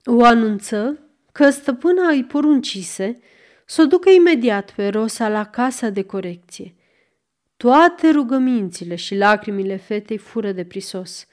o 0.06 0.24
anunță 0.24 1.00
că 1.32 1.50
stăpâna 1.50 2.10
îi 2.10 2.24
poruncise 2.24 3.20
să 3.66 3.82
o 3.82 3.86
ducă 3.86 4.10
imediat 4.10 4.72
pe 4.72 4.88
Rosa 4.88 5.30
la 5.30 5.46
casa 5.46 5.90
de 5.90 6.04
corecție. 6.04 6.76
Toate 7.58 8.10
rugămințile 8.10 8.96
și 8.96 9.16
lacrimile 9.16 9.76
fetei 9.76 10.18
fură 10.18 10.52
de 10.52 10.66
prisos. 10.66 11.28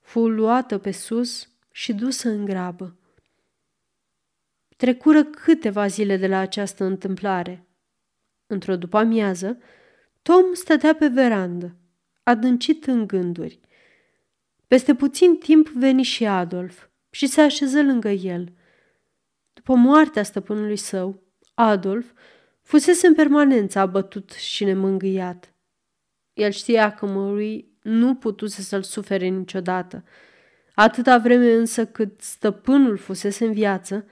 Fu 0.00 0.28
luată 0.28 0.78
pe 0.78 0.90
sus 0.90 1.48
și 1.70 1.92
dusă 1.92 2.28
în 2.28 2.44
grabă. 2.44 2.96
Trecură 4.82 5.24
câteva 5.24 5.86
zile 5.86 6.16
de 6.16 6.26
la 6.26 6.38
această 6.38 6.84
întâmplare. 6.84 7.66
Într-o 8.46 8.76
după-amiază, 8.76 9.58
Tom 10.22 10.44
stătea 10.52 10.94
pe 10.94 11.06
verandă, 11.06 11.76
adâncit 12.22 12.86
în 12.86 13.06
gânduri. 13.06 13.60
Peste 14.66 14.94
puțin 14.94 15.36
timp 15.36 15.68
veni 15.68 16.02
și 16.02 16.26
Adolf 16.26 16.86
și 17.10 17.26
se 17.26 17.40
așeză 17.40 17.82
lângă 17.82 18.08
el. 18.08 18.52
După 19.52 19.74
moartea 19.74 20.22
stăpânului 20.22 20.76
său, 20.76 21.22
Adolf 21.54 22.12
fusese 22.62 23.06
în 23.06 23.14
permanență 23.14 23.78
abătut 23.78 24.30
și 24.30 24.64
nemângâiat. 24.64 25.54
El 26.32 26.50
știa 26.50 26.94
că 26.94 27.06
Marie 27.06 27.66
nu 27.82 28.14
putuse 28.14 28.62
să-l 28.62 28.82
sufere 28.82 29.26
niciodată. 29.26 30.04
Atâta 30.74 31.18
vreme 31.18 31.52
însă 31.52 31.86
cât 31.86 32.20
stăpânul 32.20 32.96
fusese 32.96 33.44
în 33.44 33.52
viață, 33.52 34.06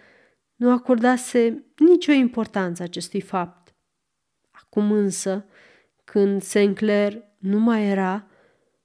nu 0.61 0.71
acordase 0.71 1.65
nicio 1.77 2.13
importanță 2.13 2.83
acestui 2.83 3.21
fapt. 3.21 3.75
Acum 4.51 4.93
însă, 4.93 5.45
când 6.05 6.43
Sinclair 6.43 7.23
nu 7.39 7.59
mai 7.59 7.87
era, 7.87 8.27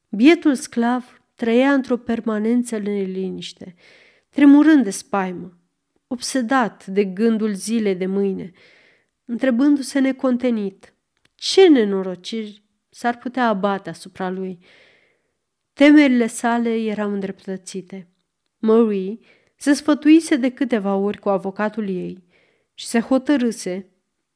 bietul 0.09 0.55
sclav 0.55 1.21
trăia 1.33 1.73
într-o 1.73 1.97
permanență 1.97 2.77
neliniște, 2.77 3.75
tremurând 4.29 4.83
de 4.83 4.89
spaimă, 4.89 5.57
obsedat 6.07 6.85
de 6.85 7.03
gândul 7.03 7.53
zilei 7.53 7.95
de 7.95 8.05
mâine, 8.05 8.51
întrebându-se 9.25 9.99
necontenit 9.99 10.93
ce 11.35 11.69
nenorociri 11.69 12.63
s-ar 12.89 13.17
putea 13.17 13.47
abate 13.47 13.89
asupra 13.89 14.29
lui. 14.29 14.59
Temerile 15.73 16.27
sale 16.27 16.75
erau 16.75 17.11
îndreptățite. 17.11 18.09
Marie 18.57 19.19
se 19.55 19.73
sfătuise 19.73 20.35
de 20.35 20.49
câteva 20.49 20.95
ori 20.95 21.19
cu 21.19 21.29
avocatul 21.29 21.89
ei 21.89 22.23
și 22.73 22.85
se 22.85 22.99
hotărâse, 22.99 23.89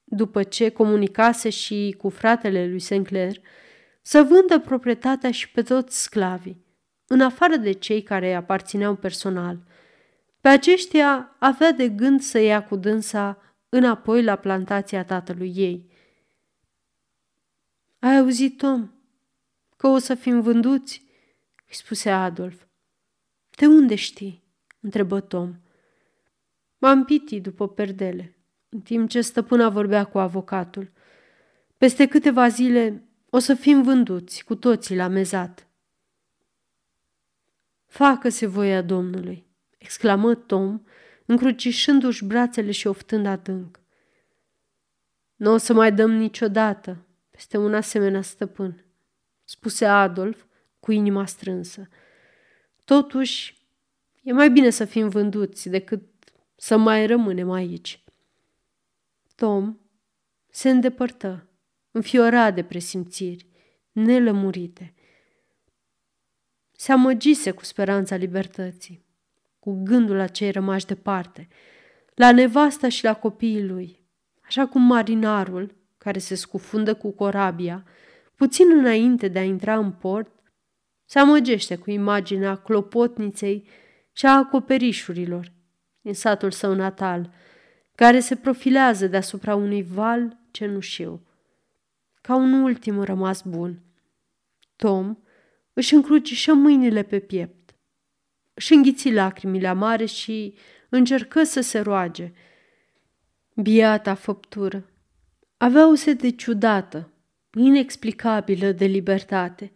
după 0.04 0.44
ce 0.44 0.70
comunicase 0.70 1.50
și 1.50 1.96
cu 1.98 2.10
fratele 2.10 2.68
lui 2.68 2.80
Sinclair, 2.80 3.42
să 4.02 4.24
vândă 4.24 4.60
proprietatea 4.60 5.32
și 5.32 5.52
pe 5.52 5.62
toți 5.62 6.02
sclavii, 6.02 6.66
în 7.08 7.22
afară 7.22 7.56
de 7.56 7.72
cei 7.72 8.04
care 8.04 8.28
îi 8.28 8.36
aparțineau 8.36 8.96
personal. 8.96 9.60
Pe 10.42 10.48
aceștia 10.48 11.36
avea 11.40 11.72
de 11.72 11.90
gând 11.90 12.22
să 12.22 12.40
ia 12.40 12.64
cu 12.64 12.76
dânsa 12.76 13.38
înapoi 13.70 14.24
la 14.24 14.36
plantația 14.36 15.06
tatălui 15.06 15.54
ei. 15.56 15.90
Ai 18.00 18.18
auzit, 18.18 18.58
Tom, 18.58 18.92
că 19.78 19.88
o 19.88 19.98
să 19.98 20.16
fim 20.16 20.42
vânduți?" 20.42 21.04
îi 21.68 21.76
spuse 21.76 22.10
Adolf. 22.10 22.64
De 23.56 23.66
unde 23.66 23.96
știi?" 23.96 24.49
Întrebă 24.80 25.20
Tom. 25.20 25.56
M-am 26.78 27.06
pitit 27.06 27.44
după 27.44 27.70
perdele, 27.70 28.38
în 28.70 28.82
timp 28.82 29.10
ce 29.10 29.22
stăpâna 29.22 29.70
vorbea 29.70 30.04
cu 30.04 30.20
avocatul. 30.20 30.92
Peste 31.78 32.08
câteva 32.08 32.48
zile 32.48 33.04
o 33.30 33.40
să 33.40 33.54
fim 33.54 33.84
vânduți 33.84 34.44
cu 34.44 34.56
toții 34.56 34.96
la 34.96 35.08
mezat. 35.08 35.68
Facă-se 37.86 38.46
voia 38.46 38.82
Domnului, 38.82 39.46
exclamă 39.78 40.36
Tom, 40.36 40.82
încrucișându-și 41.26 42.26
brațele 42.26 42.72
și 42.72 42.88
oftând 42.88 43.26
adânc. 43.26 43.80
Nu 45.36 45.52
o 45.52 45.58
să 45.58 45.74
mai 45.74 45.92
dăm 45.92 46.12
niciodată 46.12 47.06
peste 47.30 47.58
un 47.58 47.74
asemenea 47.74 48.22
stăpân, 48.22 48.86
spuse 49.44 49.86
Adolf 49.86 50.44
cu 50.80 50.92
inima 50.92 51.26
strânsă. 51.26 51.88
Totuși, 52.86 53.59
e 54.22 54.32
mai 54.32 54.50
bine 54.50 54.70
să 54.70 54.86
fim 54.86 55.10
vânduți 55.10 55.70
decât 55.70 56.04
să 56.56 56.78
mai 56.78 57.06
rămânem 57.06 57.52
aici. 57.52 58.04
Tom 59.36 59.78
se 60.50 60.70
îndepărtă, 60.70 61.48
înfiorat 61.92 62.56
de 62.56 62.64
presimțiri, 62.64 63.48
nelămurite. 63.92 64.94
Se 66.72 66.92
amăgise 66.92 67.52
cu 67.52 67.64
speranța 67.64 68.16
libertății, 68.16 69.06
cu 69.60 69.84
gândul 69.84 70.16
la 70.16 70.28
cei 70.28 70.52
rămași 70.52 70.86
departe, 70.86 71.48
la 72.16 72.32
nevasta 72.32 72.90
și 72.90 73.04
la 73.04 73.14
copiii 73.14 73.66
lui, 73.66 74.00
așa 74.42 74.68
cum 74.68 74.82
marinarul, 74.82 75.76
care 75.98 76.20
se 76.20 76.36
scufundă 76.36 76.96
cu 76.96 77.12
corabia, 77.12 77.86
puțin 78.36 78.78
înainte 78.78 79.28
de 79.28 79.40
a 79.40 79.44
intra 79.44 79.78
în 79.78 79.92
port, 79.92 80.32
se 81.06 81.20
amăgește 81.20 81.76
cu 81.76 81.90
imaginea 81.90 82.56
clopotniței 82.56 83.68
și 84.20 84.26
a 84.26 84.38
acoperișurilor 84.38 85.52
din 86.02 86.14
satul 86.14 86.52
său 86.52 86.74
natal, 86.74 87.34
care 87.96 88.20
se 88.20 88.36
profilează 88.36 89.08
deasupra 89.08 89.56
unui 89.56 89.84
val 89.84 90.38
cenușiu. 90.52 91.28
Ca 92.22 92.36
un 92.36 92.54
ultim 92.54 93.02
rămas 93.02 93.42
bun. 93.42 93.82
Tom 94.76 95.18
își 95.74 95.94
încrucișă 95.94 96.54
mâinile 96.54 97.04
pe 97.04 97.20
piept, 97.20 97.76
își 98.54 98.74
înghiți 98.74 99.12
lacrimile 99.12 99.68
amare 99.68 100.06
și 100.06 100.58
încercă 100.90 101.44
să 101.44 101.62
se 101.62 101.80
roage. 101.80 102.32
Biata 103.56 104.14
făptură 104.14 104.90
avea 105.58 105.88
o 105.88 105.96
sete 105.96 106.30
ciudată, 106.30 107.14
inexplicabilă 107.54 108.72
de 108.72 108.86
libertate. 108.86 109.72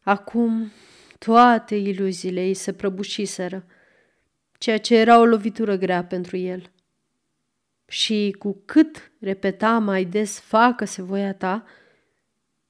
Acum 0.00 0.70
toate 1.18 1.74
iluziile 1.74 2.44
ei 2.44 2.54
se 2.54 2.72
prăbușiseră, 2.72 3.66
ceea 4.58 4.78
ce 4.78 4.96
era 4.96 5.18
o 5.18 5.24
lovitură 5.24 5.76
grea 5.76 6.04
pentru 6.04 6.36
el. 6.36 6.70
Și 7.86 8.34
cu 8.38 8.62
cât 8.64 9.12
repeta 9.20 9.78
mai 9.78 10.04
des 10.04 10.40
facă-se 10.40 11.02
voia 11.02 11.34
ta, 11.34 11.64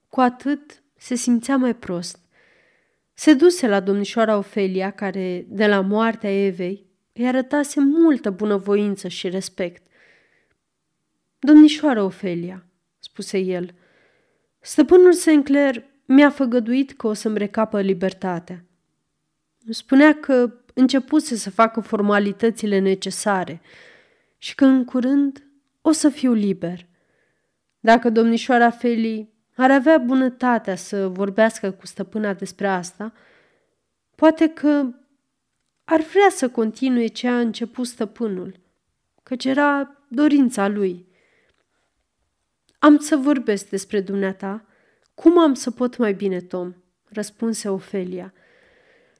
cu 0.08 0.20
atât 0.20 0.82
se 0.96 1.14
simțea 1.14 1.56
mai 1.56 1.74
prost. 1.74 2.18
Se 3.14 3.34
duse 3.34 3.66
la 3.66 3.80
domnișoara 3.80 4.36
Ofelia, 4.36 4.90
care, 4.90 5.44
de 5.48 5.66
la 5.66 5.80
moartea 5.80 6.44
Evei, 6.46 6.86
îi 7.12 7.26
arătase 7.26 7.80
multă 7.80 8.30
bunăvoință 8.30 9.08
și 9.08 9.28
respect. 9.28 9.82
Domnișoară 11.38 12.02
Ofelia, 12.02 12.66
spuse 12.98 13.38
el, 13.38 13.74
stăpânul 14.60 15.12
Sinclair 15.12 15.84
mi-a 16.10 16.30
făgăduit 16.30 16.92
că 16.92 17.06
o 17.06 17.12
să-mi 17.12 17.38
recapă 17.38 17.80
libertatea. 17.80 18.64
Spunea 19.70 20.14
că 20.14 20.54
începuse 20.74 21.36
să 21.36 21.50
facă 21.50 21.80
formalitățile 21.80 22.78
necesare 22.78 23.60
și 24.38 24.54
că 24.54 24.64
în 24.64 24.84
curând 24.84 25.46
o 25.80 25.92
să 25.92 26.08
fiu 26.08 26.32
liber. 26.32 26.86
Dacă 27.80 28.10
domnișoara 28.10 28.70
Feli 28.70 29.32
ar 29.56 29.70
avea 29.70 29.98
bunătatea 29.98 30.76
să 30.76 31.08
vorbească 31.08 31.70
cu 31.70 31.86
stăpâna 31.86 32.34
despre 32.34 32.68
asta, 32.68 33.12
poate 34.14 34.48
că 34.48 34.86
ar 35.84 36.00
vrea 36.00 36.28
să 36.30 36.48
continue 36.48 37.06
ce 37.06 37.28
a 37.28 37.38
început 37.38 37.86
stăpânul, 37.86 38.60
căci 39.22 39.44
era 39.44 39.96
dorința 40.08 40.68
lui. 40.68 41.06
Am 42.78 42.98
să 42.98 43.16
vorbesc 43.16 43.68
despre 43.68 44.00
dumneata. 44.00 44.67
Cum 45.18 45.38
am 45.38 45.54
să 45.54 45.70
pot 45.70 45.96
mai 45.96 46.14
bine, 46.14 46.40
Tom? 46.40 46.74
răspunse 47.04 47.68
Ofelia. 47.68 48.32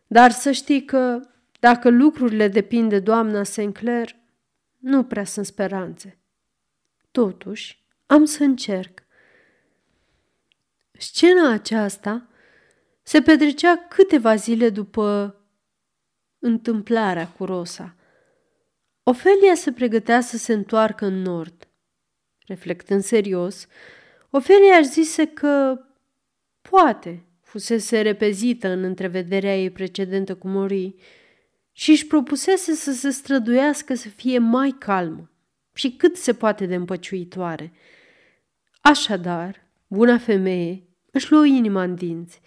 Dar 0.07 0.31
să 0.31 0.51
știi 0.51 0.85
că, 0.85 1.21
dacă 1.61 1.89
lucrurile 1.89 2.49
depind 2.49 2.89
de 2.89 3.01
doamna 3.01 3.43
Sinclair, 3.43 4.17
nu 4.77 5.05
prea 5.05 5.25
sunt 5.25 5.47
speranțe. 5.47 6.19
Totuși, 7.11 7.85
am 8.07 8.25
să 8.25 8.43
încerc. 8.43 9.03
Scena 10.93 11.53
aceasta 11.53 12.29
se 13.03 13.23
petrecea 13.23 13.77
câteva 13.77 14.35
zile 14.35 14.71
după 14.71 15.37
întâmplarea 16.39 17.29
cu 17.29 17.45
Rosa. 17.45 17.95
Ofelia 19.03 19.55
se 19.55 19.73
pregătea 19.73 20.21
să 20.21 20.37
se 20.37 20.53
întoarcă 20.53 21.07
în 21.07 21.23
nord. 21.23 21.69
Reflectând 22.47 23.03
serios, 23.03 23.67
Ofelia 24.31 24.77
își 24.77 24.89
zise 24.89 25.27
că 25.27 25.83
poate 26.71 27.25
fusese 27.43 28.01
repezită 28.01 28.69
în 28.69 28.83
întrevederea 28.83 29.57
ei 29.57 29.71
precedentă 29.71 30.35
cu 30.35 30.49
Mori 30.49 30.95
și 31.73 31.91
își 31.91 32.07
propusese 32.07 32.73
să 32.73 32.93
se 32.93 33.11
străduiască 33.11 33.95
să 33.95 34.09
fie 34.09 34.39
mai 34.39 34.77
calmă 34.79 35.31
și 35.75 35.91
cât 35.91 36.17
se 36.17 36.33
poate 36.33 36.67
de 36.67 36.75
împăciuitoare. 36.75 37.73
Așadar, 38.81 39.67
buna 39.87 40.19
femeie 40.19 40.83
își 41.11 41.33
luă 41.33 41.47
inima 41.47 41.83
în 41.83 41.95
dinți. 41.95 42.41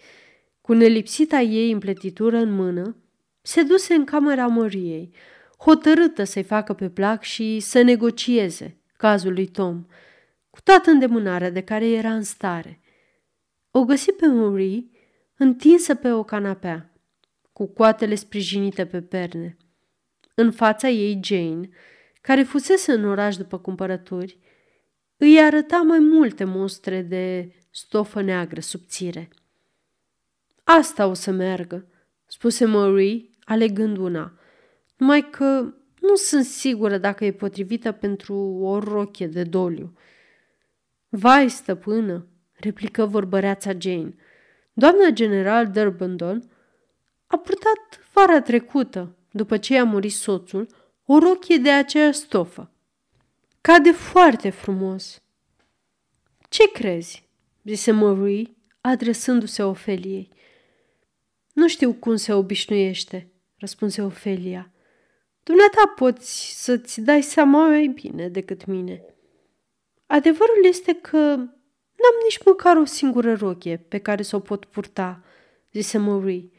Cu 0.60 0.72
nelipsita 0.72 1.40
ei 1.40 1.70
împletitură 1.70 2.36
în 2.36 2.52
mână, 2.52 2.96
se 3.40 3.62
duse 3.62 3.94
în 3.94 4.04
camera 4.04 4.46
Măriei, 4.46 5.14
hotărâtă 5.58 6.24
să-i 6.24 6.42
facă 6.42 6.72
pe 6.72 6.88
plac 6.88 7.22
și 7.22 7.60
să 7.60 7.82
negocieze 7.82 8.76
cazul 8.96 9.32
lui 9.32 9.46
Tom, 9.46 9.86
cu 10.50 10.60
toată 10.64 10.90
îndemânarea 10.90 11.50
de 11.50 11.60
care 11.60 11.88
era 11.88 12.12
în 12.12 12.22
stare. 12.22 12.81
O 13.74 13.84
găsi 13.84 14.12
pe 14.12 14.26
Marie 14.26 14.90
întinsă 15.36 15.94
pe 15.94 16.10
o 16.10 16.22
canapea, 16.22 16.92
cu 17.52 17.66
coatele 17.66 18.14
sprijinite 18.14 18.86
pe 18.86 19.02
perne. 19.02 19.56
În 20.34 20.50
fața 20.50 20.88
ei, 20.88 21.20
Jane, 21.22 21.68
care 22.20 22.42
fusese 22.42 22.92
în 22.92 23.04
oraș 23.04 23.36
după 23.36 23.58
cumpărături, 23.58 24.38
îi 25.16 25.40
arăta 25.40 25.76
mai 25.76 25.98
multe 25.98 26.44
mostre 26.44 27.02
de 27.02 27.54
stofă 27.70 28.22
neagră 28.22 28.60
subțire. 28.60 29.28
Asta 30.64 31.06
o 31.06 31.14
să 31.14 31.30
meargă, 31.30 31.86
spuse 32.26 32.64
Marie, 32.64 33.28
alegând 33.44 33.96
una, 33.96 34.38
numai 34.96 35.30
că 35.30 35.74
nu 36.00 36.14
sunt 36.14 36.44
sigură 36.44 36.98
dacă 36.98 37.24
e 37.24 37.32
potrivită 37.32 37.92
pentru 37.92 38.34
o 38.60 38.78
rochie 38.78 39.26
de 39.26 39.42
doliu. 39.42 39.96
Vai, 41.08 41.50
stăpână, 41.50 42.26
replică 42.62 43.06
vorbăreața 43.06 43.70
Jane. 43.78 44.14
Doamna 44.72 45.10
general 45.10 45.70
Durbandon 45.70 46.50
a 47.26 47.36
purtat 47.36 48.00
vara 48.12 48.40
trecută, 48.40 49.16
după 49.30 49.56
ce 49.56 49.74
i-a 49.74 49.84
murit 49.84 50.12
soțul, 50.12 50.66
o 51.06 51.18
rochie 51.18 51.56
de 51.56 51.70
aceeași 51.70 52.18
stofă. 52.18 52.70
Cade 53.60 53.90
foarte 53.90 54.50
frumos. 54.50 55.22
Ce 56.48 56.70
crezi? 56.72 57.28
zise 57.64 57.90
Marie, 57.90 58.50
adresându-se 58.80 59.62
Ofeliei. 59.62 60.30
Nu 61.52 61.68
știu 61.68 61.92
cum 61.92 62.16
se 62.16 62.32
obișnuiește, 62.32 63.32
răspunse 63.58 64.02
Ofelia. 64.02 64.72
Dumneata 65.42 65.92
poți 65.96 66.62
să-ți 66.62 67.00
dai 67.00 67.22
seama 67.22 67.68
mai 67.68 67.86
bine 67.86 68.28
decât 68.28 68.64
mine. 68.64 69.04
Adevărul 70.06 70.64
este 70.64 70.92
că 70.92 71.46
n-am 72.02 72.20
nici 72.22 72.44
măcar 72.44 72.76
o 72.76 72.84
singură 72.84 73.34
rochie 73.34 73.76
pe 73.76 73.98
care 73.98 74.22
să 74.22 74.36
o 74.36 74.40
pot 74.40 74.64
purta, 74.64 75.22
zise 75.72 75.98
Marie. 75.98 76.50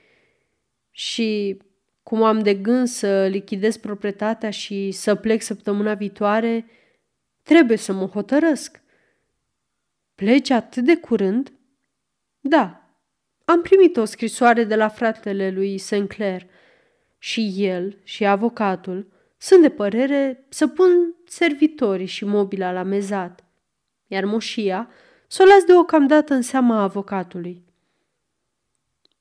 Și 0.91 1.57
cum 2.03 2.23
am 2.23 2.39
de 2.39 2.53
gând 2.53 2.87
să 2.87 3.25
lichidez 3.25 3.77
proprietatea 3.77 4.49
și 4.49 4.91
să 4.91 5.15
plec 5.15 5.41
săptămâna 5.41 5.93
viitoare, 5.93 6.65
trebuie 7.41 7.77
să 7.77 7.93
mă 7.93 8.05
hotărăsc. 8.05 8.81
Pleci 10.15 10.49
atât 10.49 10.83
de 10.83 10.97
curând? 10.97 11.53
Da, 12.39 12.83
am 13.45 13.61
primit 13.61 13.97
o 13.97 14.05
scrisoare 14.05 14.63
de 14.63 14.75
la 14.75 14.87
fratele 14.87 15.49
lui 15.49 15.77
Sinclair 15.77 16.45
și 17.17 17.53
el 17.57 17.97
și 18.03 18.25
avocatul 18.25 19.11
sunt 19.37 19.61
de 19.61 19.69
părere 19.69 20.45
să 20.49 20.67
pun 20.67 21.15
servitorii 21.25 22.05
și 22.05 22.25
mobila 22.25 22.71
la 22.71 22.83
mezat, 22.83 23.43
iar 24.07 24.25
moșia 24.25 24.89
să 25.33 25.43
o 25.43 25.45
las 25.45 25.63
deocamdată 25.63 26.33
în 26.33 26.41
seama 26.41 26.81
avocatului. 26.81 27.63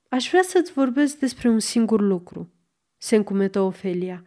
Aș 0.09 0.29
vrea 0.29 0.42
să-ți 0.42 0.72
vorbesc 0.72 1.18
despre 1.18 1.48
un 1.48 1.59
singur 1.59 2.01
lucru, 2.01 2.53
se 2.96 3.16
încumetă 3.16 3.61
Ofelia. 3.61 4.25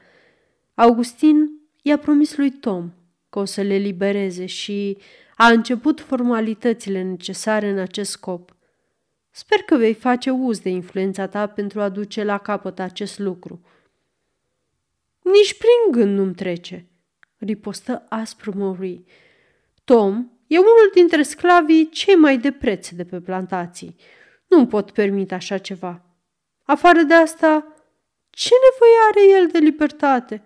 Augustin 0.74 1.50
i-a 1.82 1.98
promis 1.98 2.38
lui 2.38 2.52
Tom 2.52 2.92
că 3.30 3.40
o 3.40 3.46
să 3.46 3.62
le 3.62 3.76
libereze 3.76 4.46
și 4.46 4.98
a 5.36 5.48
început 5.48 6.00
formalitățile 6.00 7.02
necesare 7.02 7.70
în 7.70 7.78
acest 7.78 8.12
scop. 8.12 8.56
Sper 9.32 9.60
că 9.60 9.76
vei 9.76 9.94
face 9.94 10.30
uz 10.30 10.60
de 10.60 10.70
influența 10.70 11.28
ta 11.28 11.48
pentru 11.48 11.82
a 11.82 11.90
duce 11.90 12.24
la 12.24 12.38
capăt 12.38 12.80
acest 12.80 13.20
lucru. 13.20 13.62
Nici 15.22 15.58
prin 15.58 16.02
gând 16.02 16.18
nu-mi 16.18 16.36
trece, 16.36 16.86
ripostă 17.38 18.06
aspru 18.10 18.58
Marie. 18.58 19.04
Tom 19.84 20.30
e 20.48 20.58
unul 20.58 20.92
dintre 20.94 21.24
sclavii 21.24 21.90
cei 21.90 22.16
mai 22.16 22.38
de 22.38 22.52
preț 22.52 22.90
de 22.90 23.06
pe 23.06 23.20
plantații. 23.20 23.96
Nu 24.48 24.68
pot 24.68 24.92
permite 24.92 25.34
așa 25.34 25.58
ceva. 25.58 26.06
Afară 26.64 27.02
de 27.02 27.14
asta, 27.14 27.76
ce 28.30 28.52
nevoie 28.72 28.98
are 29.10 29.42
el 29.42 29.48
de 29.48 29.58
libertate? 29.58 30.44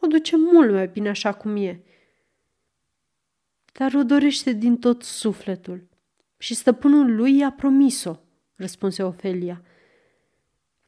O 0.00 0.06
duce 0.06 0.36
mult 0.36 0.72
mai 0.72 0.88
bine 0.88 1.08
așa 1.08 1.32
cum 1.32 1.56
e. 1.56 1.82
Dar 3.72 3.94
o 3.94 4.02
dorește 4.02 4.52
din 4.52 4.78
tot 4.78 5.02
sufletul 5.02 5.88
și 6.38 6.54
stăpânul 6.54 7.14
lui 7.14 7.36
i-a 7.36 7.50
promis-o, 7.50 8.16
răspunse 8.54 9.02
Ofelia. 9.02 9.62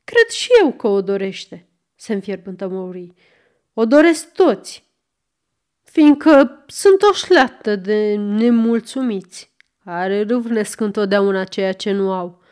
Cred 0.04 0.28
și 0.28 0.48
eu 0.62 0.72
că 0.72 0.86
o 0.86 1.00
dorește, 1.00 1.68
se 1.94 2.12
înfierbântă 2.12 2.68
Mauri. 2.68 3.14
O 3.72 3.84
doresc 3.84 4.32
toți, 4.32 4.84
fiindcă 5.90 6.64
sunt 6.66 7.02
o 7.02 7.12
șleată 7.12 7.76
de 7.76 8.14
nemulțumiți, 8.14 9.52
care 9.84 10.22
râvnesc 10.22 10.80
întotdeauna 10.80 11.44
ceea 11.44 11.72
ce 11.72 11.90
nu 11.90 12.12
au. 12.12 12.42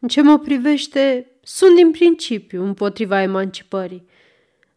În 0.00 0.08
ce 0.08 0.22
mă 0.22 0.38
privește, 0.38 1.30
sunt 1.42 1.76
din 1.76 1.90
principiu 1.90 2.64
împotriva 2.64 3.22
emancipării. 3.22 4.06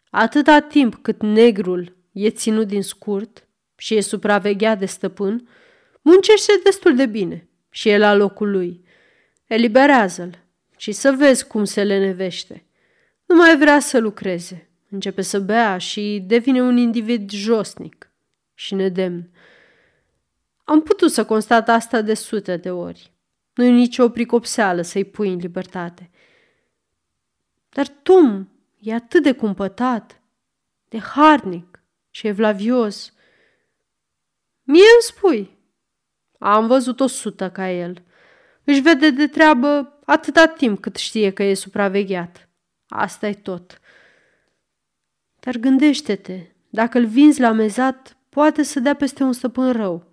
Atâta 0.09 0.59
timp 0.59 0.95
cât 0.95 1.21
negrul 1.21 1.95
e 2.11 2.29
ținut 2.29 2.67
din 2.67 2.83
scurt 2.83 3.47
și 3.77 3.95
e 3.95 4.01
supravegheat 4.01 4.79
de 4.79 4.85
stăpân, 4.85 5.49
muncește 6.01 6.51
destul 6.63 6.95
de 6.95 7.05
bine 7.05 7.49
și 7.69 7.89
e 7.89 7.97
la 7.97 8.13
locul 8.13 8.51
lui. 8.51 8.83
Eliberează-l 9.45 10.43
și 10.77 10.91
să 10.91 11.11
vezi 11.11 11.47
cum 11.47 11.63
se 11.63 11.83
lenevește. 11.83 12.65
Nu 13.25 13.35
mai 13.35 13.57
vrea 13.57 13.79
să 13.79 13.99
lucreze, 13.99 14.69
începe 14.95 15.21
să 15.21 15.39
bea 15.39 15.77
și 15.77 16.23
devine 16.27 16.62
un 16.62 16.77
individ 16.77 17.31
josnic 17.31 18.12
și 18.53 18.73
nedemn. 18.73 19.29
Am 20.63 20.81
putut 20.81 21.12
să 21.12 21.25
constat 21.25 21.69
asta 21.69 22.01
de 22.01 22.13
sute 22.13 22.58
de 22.58 22.71
ori. 22.71 23.13
Nu 23.53 23.63
e 23.63 23.69
nicio 23.69 24.10
pricopseală 24.10 24.81
să-i 24.81 25.03
pui 25.03 25.29
în 25.29 25.38
libertate. 25.38 26.10
Dar 27.69 27.88
Tom 27.88 28.47
e 28.79 28.93
atât 28.93 29.23
de 29.23 29.31
cumpătat, 29.31 30.21
de 30.89 30.99
harnic 30.99 31.84
și 32.10 32.27
evlavios. 32.27 33.13
Mie 34.63 34.81
îmi 34.93 35.01
spui. 35.01 35.58
Am 36.39 36.67
văzut 36.67 36.99
o 36.99 37.08
sută 37.08 37.51
ca 37.51 37.69
el. 37.69 38.03
Își 38.63 38.81
vede 38.81 39.10
de 39.10 39.27
treabă 39.27 39.99
atâta 40.05 40.45
timp 40.45 40.81
cât 40.81 40.95
știe 40.95 41.31
că 41.31 41.43
e 41.43 41.53
supravegheat. 41.53 42.49
asta 42.88 43.27
e 43.27 43.34
tot. 43.34 43.79
Dar 45.45 45.58
gândește-te, 45.58 46.47
dacă 46.69 46.97
îl 46.97 47.05
vinzi 47.05 47.39
la 47.39 47.51
mezat, 47.51 48.17
poate 48.29 48.63
să 48.63 48.79
dea 48.79 48.95
peste 48.95 49.23
un 49.23 49.34
stăpân 49.34 49.71
rău. 49.71 50.12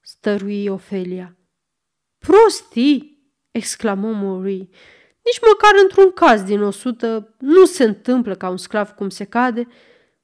Stărui 0.00 0.66
Ofelia. 0.66 1.36
Prostii! 2.18 3.30
exclamă 3.50 4.12
Marie. 4.12 4.68
Nici 5.24 5.40
măcar 5.46 5.70
într-un 5.82 6.12
caz 6.12 6.42
din 6.42 6.62
o 6.62 6.70
sută 6.70 7.34
nu 7.38 7.64
se 7.64 7.84
întâmplă 7.84 8.34
ca 8.34 8.48
un 8.48 8.56
sclav 8.56 8.90
cum 8.90 9.08
se 9.08 9.24
cade 9.24 9.66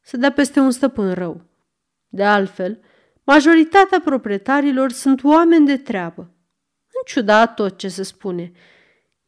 să 0.00 0.16
dea 0.16 0.32
peste 0.32 0.60
un 0.60 0.70
stăpân 0.70 1.12
rău. 1.12 1.42
De 2.08 2.24
altfel, 2.24 2.80
majoritatea 3.24 4.00
proprietarilor 4.00 4.90
sunt 4.90 5.24
oameni 5.24 5.66
de 5.66 5.76
treabă. 5.76 6.22
În 6.86 7.02
ciuda 7.04 7.46
tot 7.46 7.78
ce 7.78 7.88
se 7.88 8.02
spune. 8.02 8.52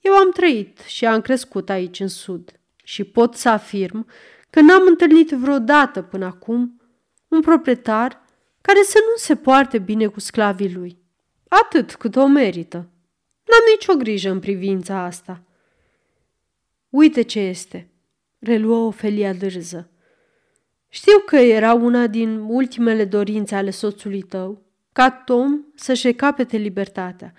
Eu 0.01 0.14
am 0.14 0.31
trăit 0.31 0.79
și 0.79 1.07
am 1.07 1.20
crescut 1.20 1.70
aici 1.70 2.01
în 2.01 2.09
sud 2.09 2.61
și 2.83 3.05
pot 3.05 3.35
să 3.35 3.49
afirm 3.49 4.07
că 4.55 4.61
n-am 4.61 4.87
întâlnit 4.87 5.31
vreodată 5.31 6.03
până 6.03 6.25
acum 6.25 6.81
un 7.29 7.40
proprietar 7.40 8.23
care 8.61 8.83
să 8.83 8.99
nu 9.11 9.17
se 9.17 9.37
poarte 9.37 9.79
bine 9.79 10.07
cu 10.07 10.21
sclavii 10.21 10.75
lui, 10.75 10.99
atât 11.49 11.95
cât 11.95 12.17
o 12.17 12.27
merită. 12.27 12.77
N-am 13.45 13.64
nicio 13.71 13.95
grijă 13.95 14.31
în 14.31 14.40
privința 14.40 14.99
asta. 14.99 15.43
Uite 16.88 17.23
ce 17.23 17.40
este, 17.40 17.90
reluă 18.38 18.87
Ofelia 18.87 19.33
dârză. 19.33 19.90
Știu 20.88 21.19
că 21.19 21.37
era 21.37 21.73
una 21.73 22.07
din 22.07 22.38
ultimele 22.38 23.05
dorințe 23.05 23.55
ale 23.55 23.71
soțului 23.71 24.23
tău, 24.23 24.62
ca 24.93 25.11
Tom 25.11 25.61
să-și 25.75 26.07
recapete 26.07 26.57
libertatea. 26.57 27.33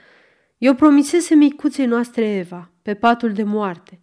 Eu 0.58 0.73
promisese 0.73 1.36
micuței 1.36 1.86
noastre 1.86 2.25
Eva, 2.25 2.71
pe 2.82 2.93
patul 2.93 3.34
de 3.34 3.43
moarte, 3.43 3.99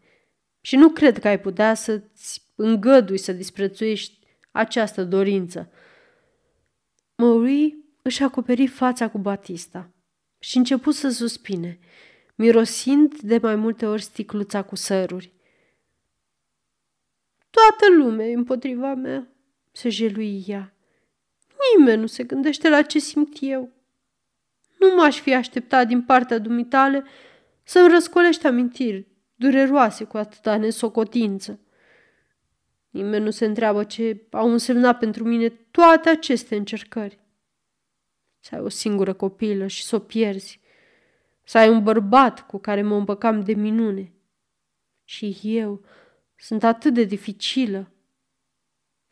și 0.61 0.77
nu 0.77 0.89
cred 0.89 1.19
că 1.19 1.29
ai 1.29 1.41
putea 1.41 1.75
să-ți 1.75 2.51
îngădui 2.63 3.19
să 3.19 3.33
disprețuiești 3.33 4.19
această 4.51 5.05
dorință. 5.05 5.71
Marie 7.17 7.77
își 8.03 8.23
acoperi 8.23 8.67
fața 8.67 9.09
cu 9.09 9.19
Batista 9.19 9.91
și 10.39 10.57
început 10.57 10.95
să 10.95 11.09
suspine, 11.09 11.79
mirosind 12.35 13.21
de 13.21 13.39
mai 13.39 13.57
multe 13.57 13.87
ori 13.87 14.03
sticluța 14.03 14.63
cu 14.63 14.77
săruri. 14.77 15.33
Toată 17.51 17.95
lumea 17.97 18.27
e 18.27 18.35
împotriva 18.35 18.95
mea, 18.95 19.29
se 19.73 19.89
jelui 19.89 20.45
ea. 20.47 20.75
Nimeni 21.77 22.01
nu 22.01 22.07
se 22.07 22.25
gândește 22.25 22.69
la 22.69 22.83
ce 22.83 22.99
simt 22.99 23.37
eu. 23.41 23.71
Nu 24.79 24.95
m-aș 24.95 25.21
fi 25.21 25.35
așteptat 25.35 25.87
din 25.87 26.03
partea 26.03 26.39
dumitale 26.39 27.05
să-mi 27.63 27.89
răscolești 27.89 28.47
amintiri 28.47 29.07
dureroase 29.35 30.05
cu 30.05 30.17
atâta 30.17 30.57
nesocotință. 30.57 31.61
Nimeni 32.93 33.25
nu 33.25 33.31
se 33.31 33.45
întreabă 33.45 33.85
ce 33.85 34.27
au 34.31 34.51
însemnat 34.51 34.99
pentru 34.99 35.25
mine 35.25 35.49
toate 35.49 36.09
aceste 36.09 36.57
încercări. 36.57 37.19
Să 38.41 38.55
ai 38.55 38.61
o 38.61 38.69
singură 38.69 39.13
copilă 39.13 39.67
și 39.67 39.83
să 39.85 39.97
o 39.97 39.99
pierzi. 39.99 40.61
Să 41.45 41.59
ai 41.59 41.69
un 41.69 41.83
bărbat 41.83 42.47
cu 42.47 42.59
care 42.59 42.83
mă 42.83 42.97
împăcam 42.97 43.41
de 43.41 43.55
minune. 43.55 44.13
Și 45.05 45.39
eu 45.43 45.85
sunt 46.37 46.63
atât 46.65 46.95
de 46.95 47.05
dificilă. 47.05 47.91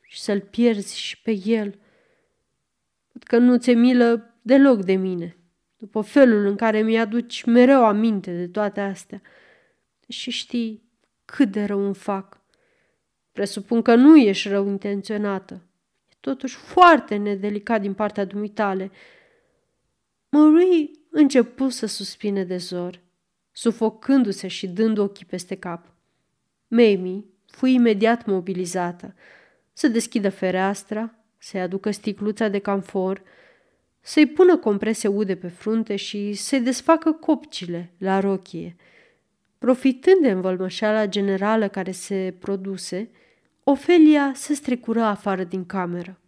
Și 0.01 0.21
să-l 0.21 0.41
pierzi 0.41 0.99
și 0.99 1.23
pe 1.23 1.31
el. 1.45 1.79
Văd 3.13 3.23
că 3.23 3.39
nu 3.39 3.59
ți-e 3.59 3.73
milă 3.73 4.35
deloc 4.43 4.85
de 4.85 4.95
mine, 4.95 5.37
după 5.77 6.01
felul 6.01 6.47
în 6.47 6.57
care 6.57 6.83
mi-aduci 6.83 7.45
mereu 7.45 7.85
aminte 7.85 8.37
de 8.37 8.49
toate 8.49 8.81
astea. 8.81 9.23
Și 10.09 10.31
știi 10.31 10.83
cât 11.25 11.51
de 11.51 11.65
rău 11.65 11.85
îmi 11.85 11.95
fac. 11.95 12.40
Presupun 13.41 13.83
că 13.83 13.95
nu 13.95 14.17
ești 14.17 14.49
rău 14.49 14.69
intenționată. 14.69 15.63
E 16.09 16.17
totuși 16.21 16.55
foarte 16.57 17.17
nedelicat 17.17 17.81
din 17.81 17.95
partea 17.95 18.25
dumitale. 18.25 18.91
Marie 20.29 20.91
începu 21.11 21.69
să 21.69 21.87
suspine 21.87 22.45
de 22.45 22.57
zor, 22.57 23.01
sufocându-se 23.53 24.49
și 24.49 24.69
dând 24.69 24.99
ochii 24.99 25.27
peste 25.27 25.55
cap. 25.55 25.93
Mamie 26.69 27.25
fu 27.47 27.67
imediat 27.67 28.27
mobilizată. 28.27 29.15
Să 29.73 29.89
deschidă 29.89 30.31
fereastra, 30.31 31.15
să-i 31.39 31.61
aducă 31.61 31.91
sticluța 31.91 32.49
de 32.49 32.59
camfor, 32.59 33.23
să-i 34.01 34.27
pună 34.27 34.57
comprese 34.57 35.09
ude 35.09 35.37
pe 35.37 35.49
frunte 35.49 35.97
și 35.97 36.33
să-i 36.33 36.61
desfacă 36.61 37.13
copcile 37.13 37.93
la 37.99 38.21
rochie. 38.21 38.77
Profitând 39.59 40.21
de 40.23 40.31
învălmășeala 40.31 41.07
generală 41.07 41.69
care 41.69 41.91
se 41.91 42.35
produse, 42.39 43.11
Ofelia 43.71 44.33
se 44.35 44.55
strecură 44.55 45.03
afară 45.03 45.45
din 45.45 45.67
cameră. 45.67 46.21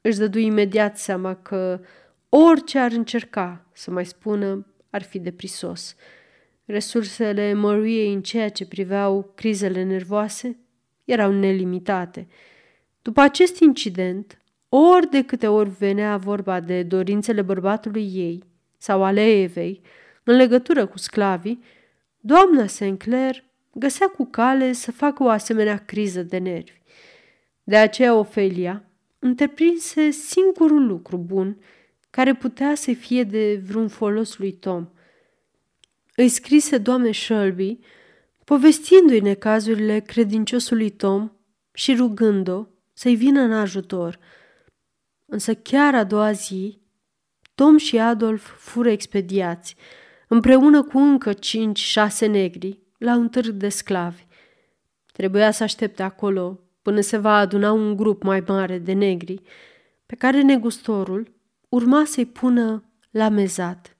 Își 0.00 0.18
dădu 0.18 0.38
imediat 0.38 0.98
seama 0.98 1.34
că 1.34 1.80
orice 2.28 2.78
ar 2.78 2.92
încerca 2.92 3.66
să 3.72 3.90
mai 3.90 4.06
spună 4.06 4.66
ar 4.90 5.02
fi 5.02 5.18
deprisos. 5.18 5.96
Resursele 6.64 7.52
Mariei 7.52 8.12
în 8.12 8.22
ceea 8.22 8.48
ce 8.48 8.66
priveau 8.66 9.32
crizele 9.34 9.82
nervoase 9.82 10.58
erau 11.04 11.32
nelimitate. 11.32 12.28
După 13.02 13.20
acest 13.20 13.60
incident, 13.60 14.42
ori 14.68 15.10
de 15.10 15.24
câte 15.24 15.46
ori 15.46 15.70
venea 15.70 16.16
vorba 16.16 16.60
de 16.60 16.82
dorințele 16.82 17.42
bărbatului 17.42 18.10
ei 18.14 18.42
sau 18.76 19.04
ale 19.04 19.40
Evei 19.40 19.80
în 20.22 20.36
legătură 20.36 20.86
cu 20.86 20.98
sclavii, 20.98 21.62
doamna 22.20 22.66
Sinclair 22.66 23.44
găsea 23.78 24.06
cu 24.08 24.26
cale 24.26 24.72
să 24.72 24.92
facă 24.92 25.22
o 25.22 25.28
asemenea 25.28 25.76
criză 25.76 26.22
de 26.22 26.38
nervi. 26.38 26.80
De 27.64 27.76
aceea 27.76 28.14
Ofelia 28.14 28.84
întreprinse 29.18 30.10
singurul 30.10 30.86
lucru 30.86 31.16
bun 31.16 31.58
care 32.10 32.34
putea 32.34 32.74
să 32.74 32.92
fie 32.92 33.22
de 33.22 33.62
vreun 33.66 33.88
folos 33.88 34.38
lui 34.38 34.52
Tom. 34.52 34.88
Îi 36.14 36.28
scrise 36.28 36.78
doamne 36.78 37.12
Shelby, 37.12 37.78
povestindu-i 38.44 39.20
necazurile 39.20 39.98
credinciosului 39.98 40.90
Tom 40.90 41.30
și 41.72 41.94
rugând-o 41.94 42.66
să-i 42.92 43.14
vină 43.14 43.40
în 43.40 43.52
ajutor. 43.52 44.18
Însă 45.26 45.54
chiar 45.54 45.94
a 45.94 46.04
doua 46.04 46.32
zi, 46.32 46.80
Tom 47.54 47.76
și 47.76 47.98
Adolf 47.98 48.50
fură 48.58 48.90
expediați, 48.90 49.76
împreună 50.28 50.82
cu 50.82 50.98
încă 50.98 51.32
cinci-șase 51.32 52.26
negri, 52.26 52.78
la 52.98 53.16
un 53.16 53.28
târg 53.28 53.50
de 53.50 53.68
sclavi. 53.68 54.26
Trebuia 55.12 55.50
să 55.50 55.62
aștepte 55.62 56.02
acolo 56.02 56.60
până 56.82 57.00
se 57.00 57.16
va 57.16 57.36
aduna 57.36 57.72
un 57.72 57.96
grup 57.96 58.22
mai 58.22 58.44
mare 58.46 58.78
de 58.78 58.92
negri, 58.92 59.42
pe 60.06 60.14
care 60.14 60.42
negustorul 60.42 61.34
urma 61.68 62.04
să-i 62.04 62.26
pună 62.26 62.84
la 63.10 63.28
mezat. 63.28 63.95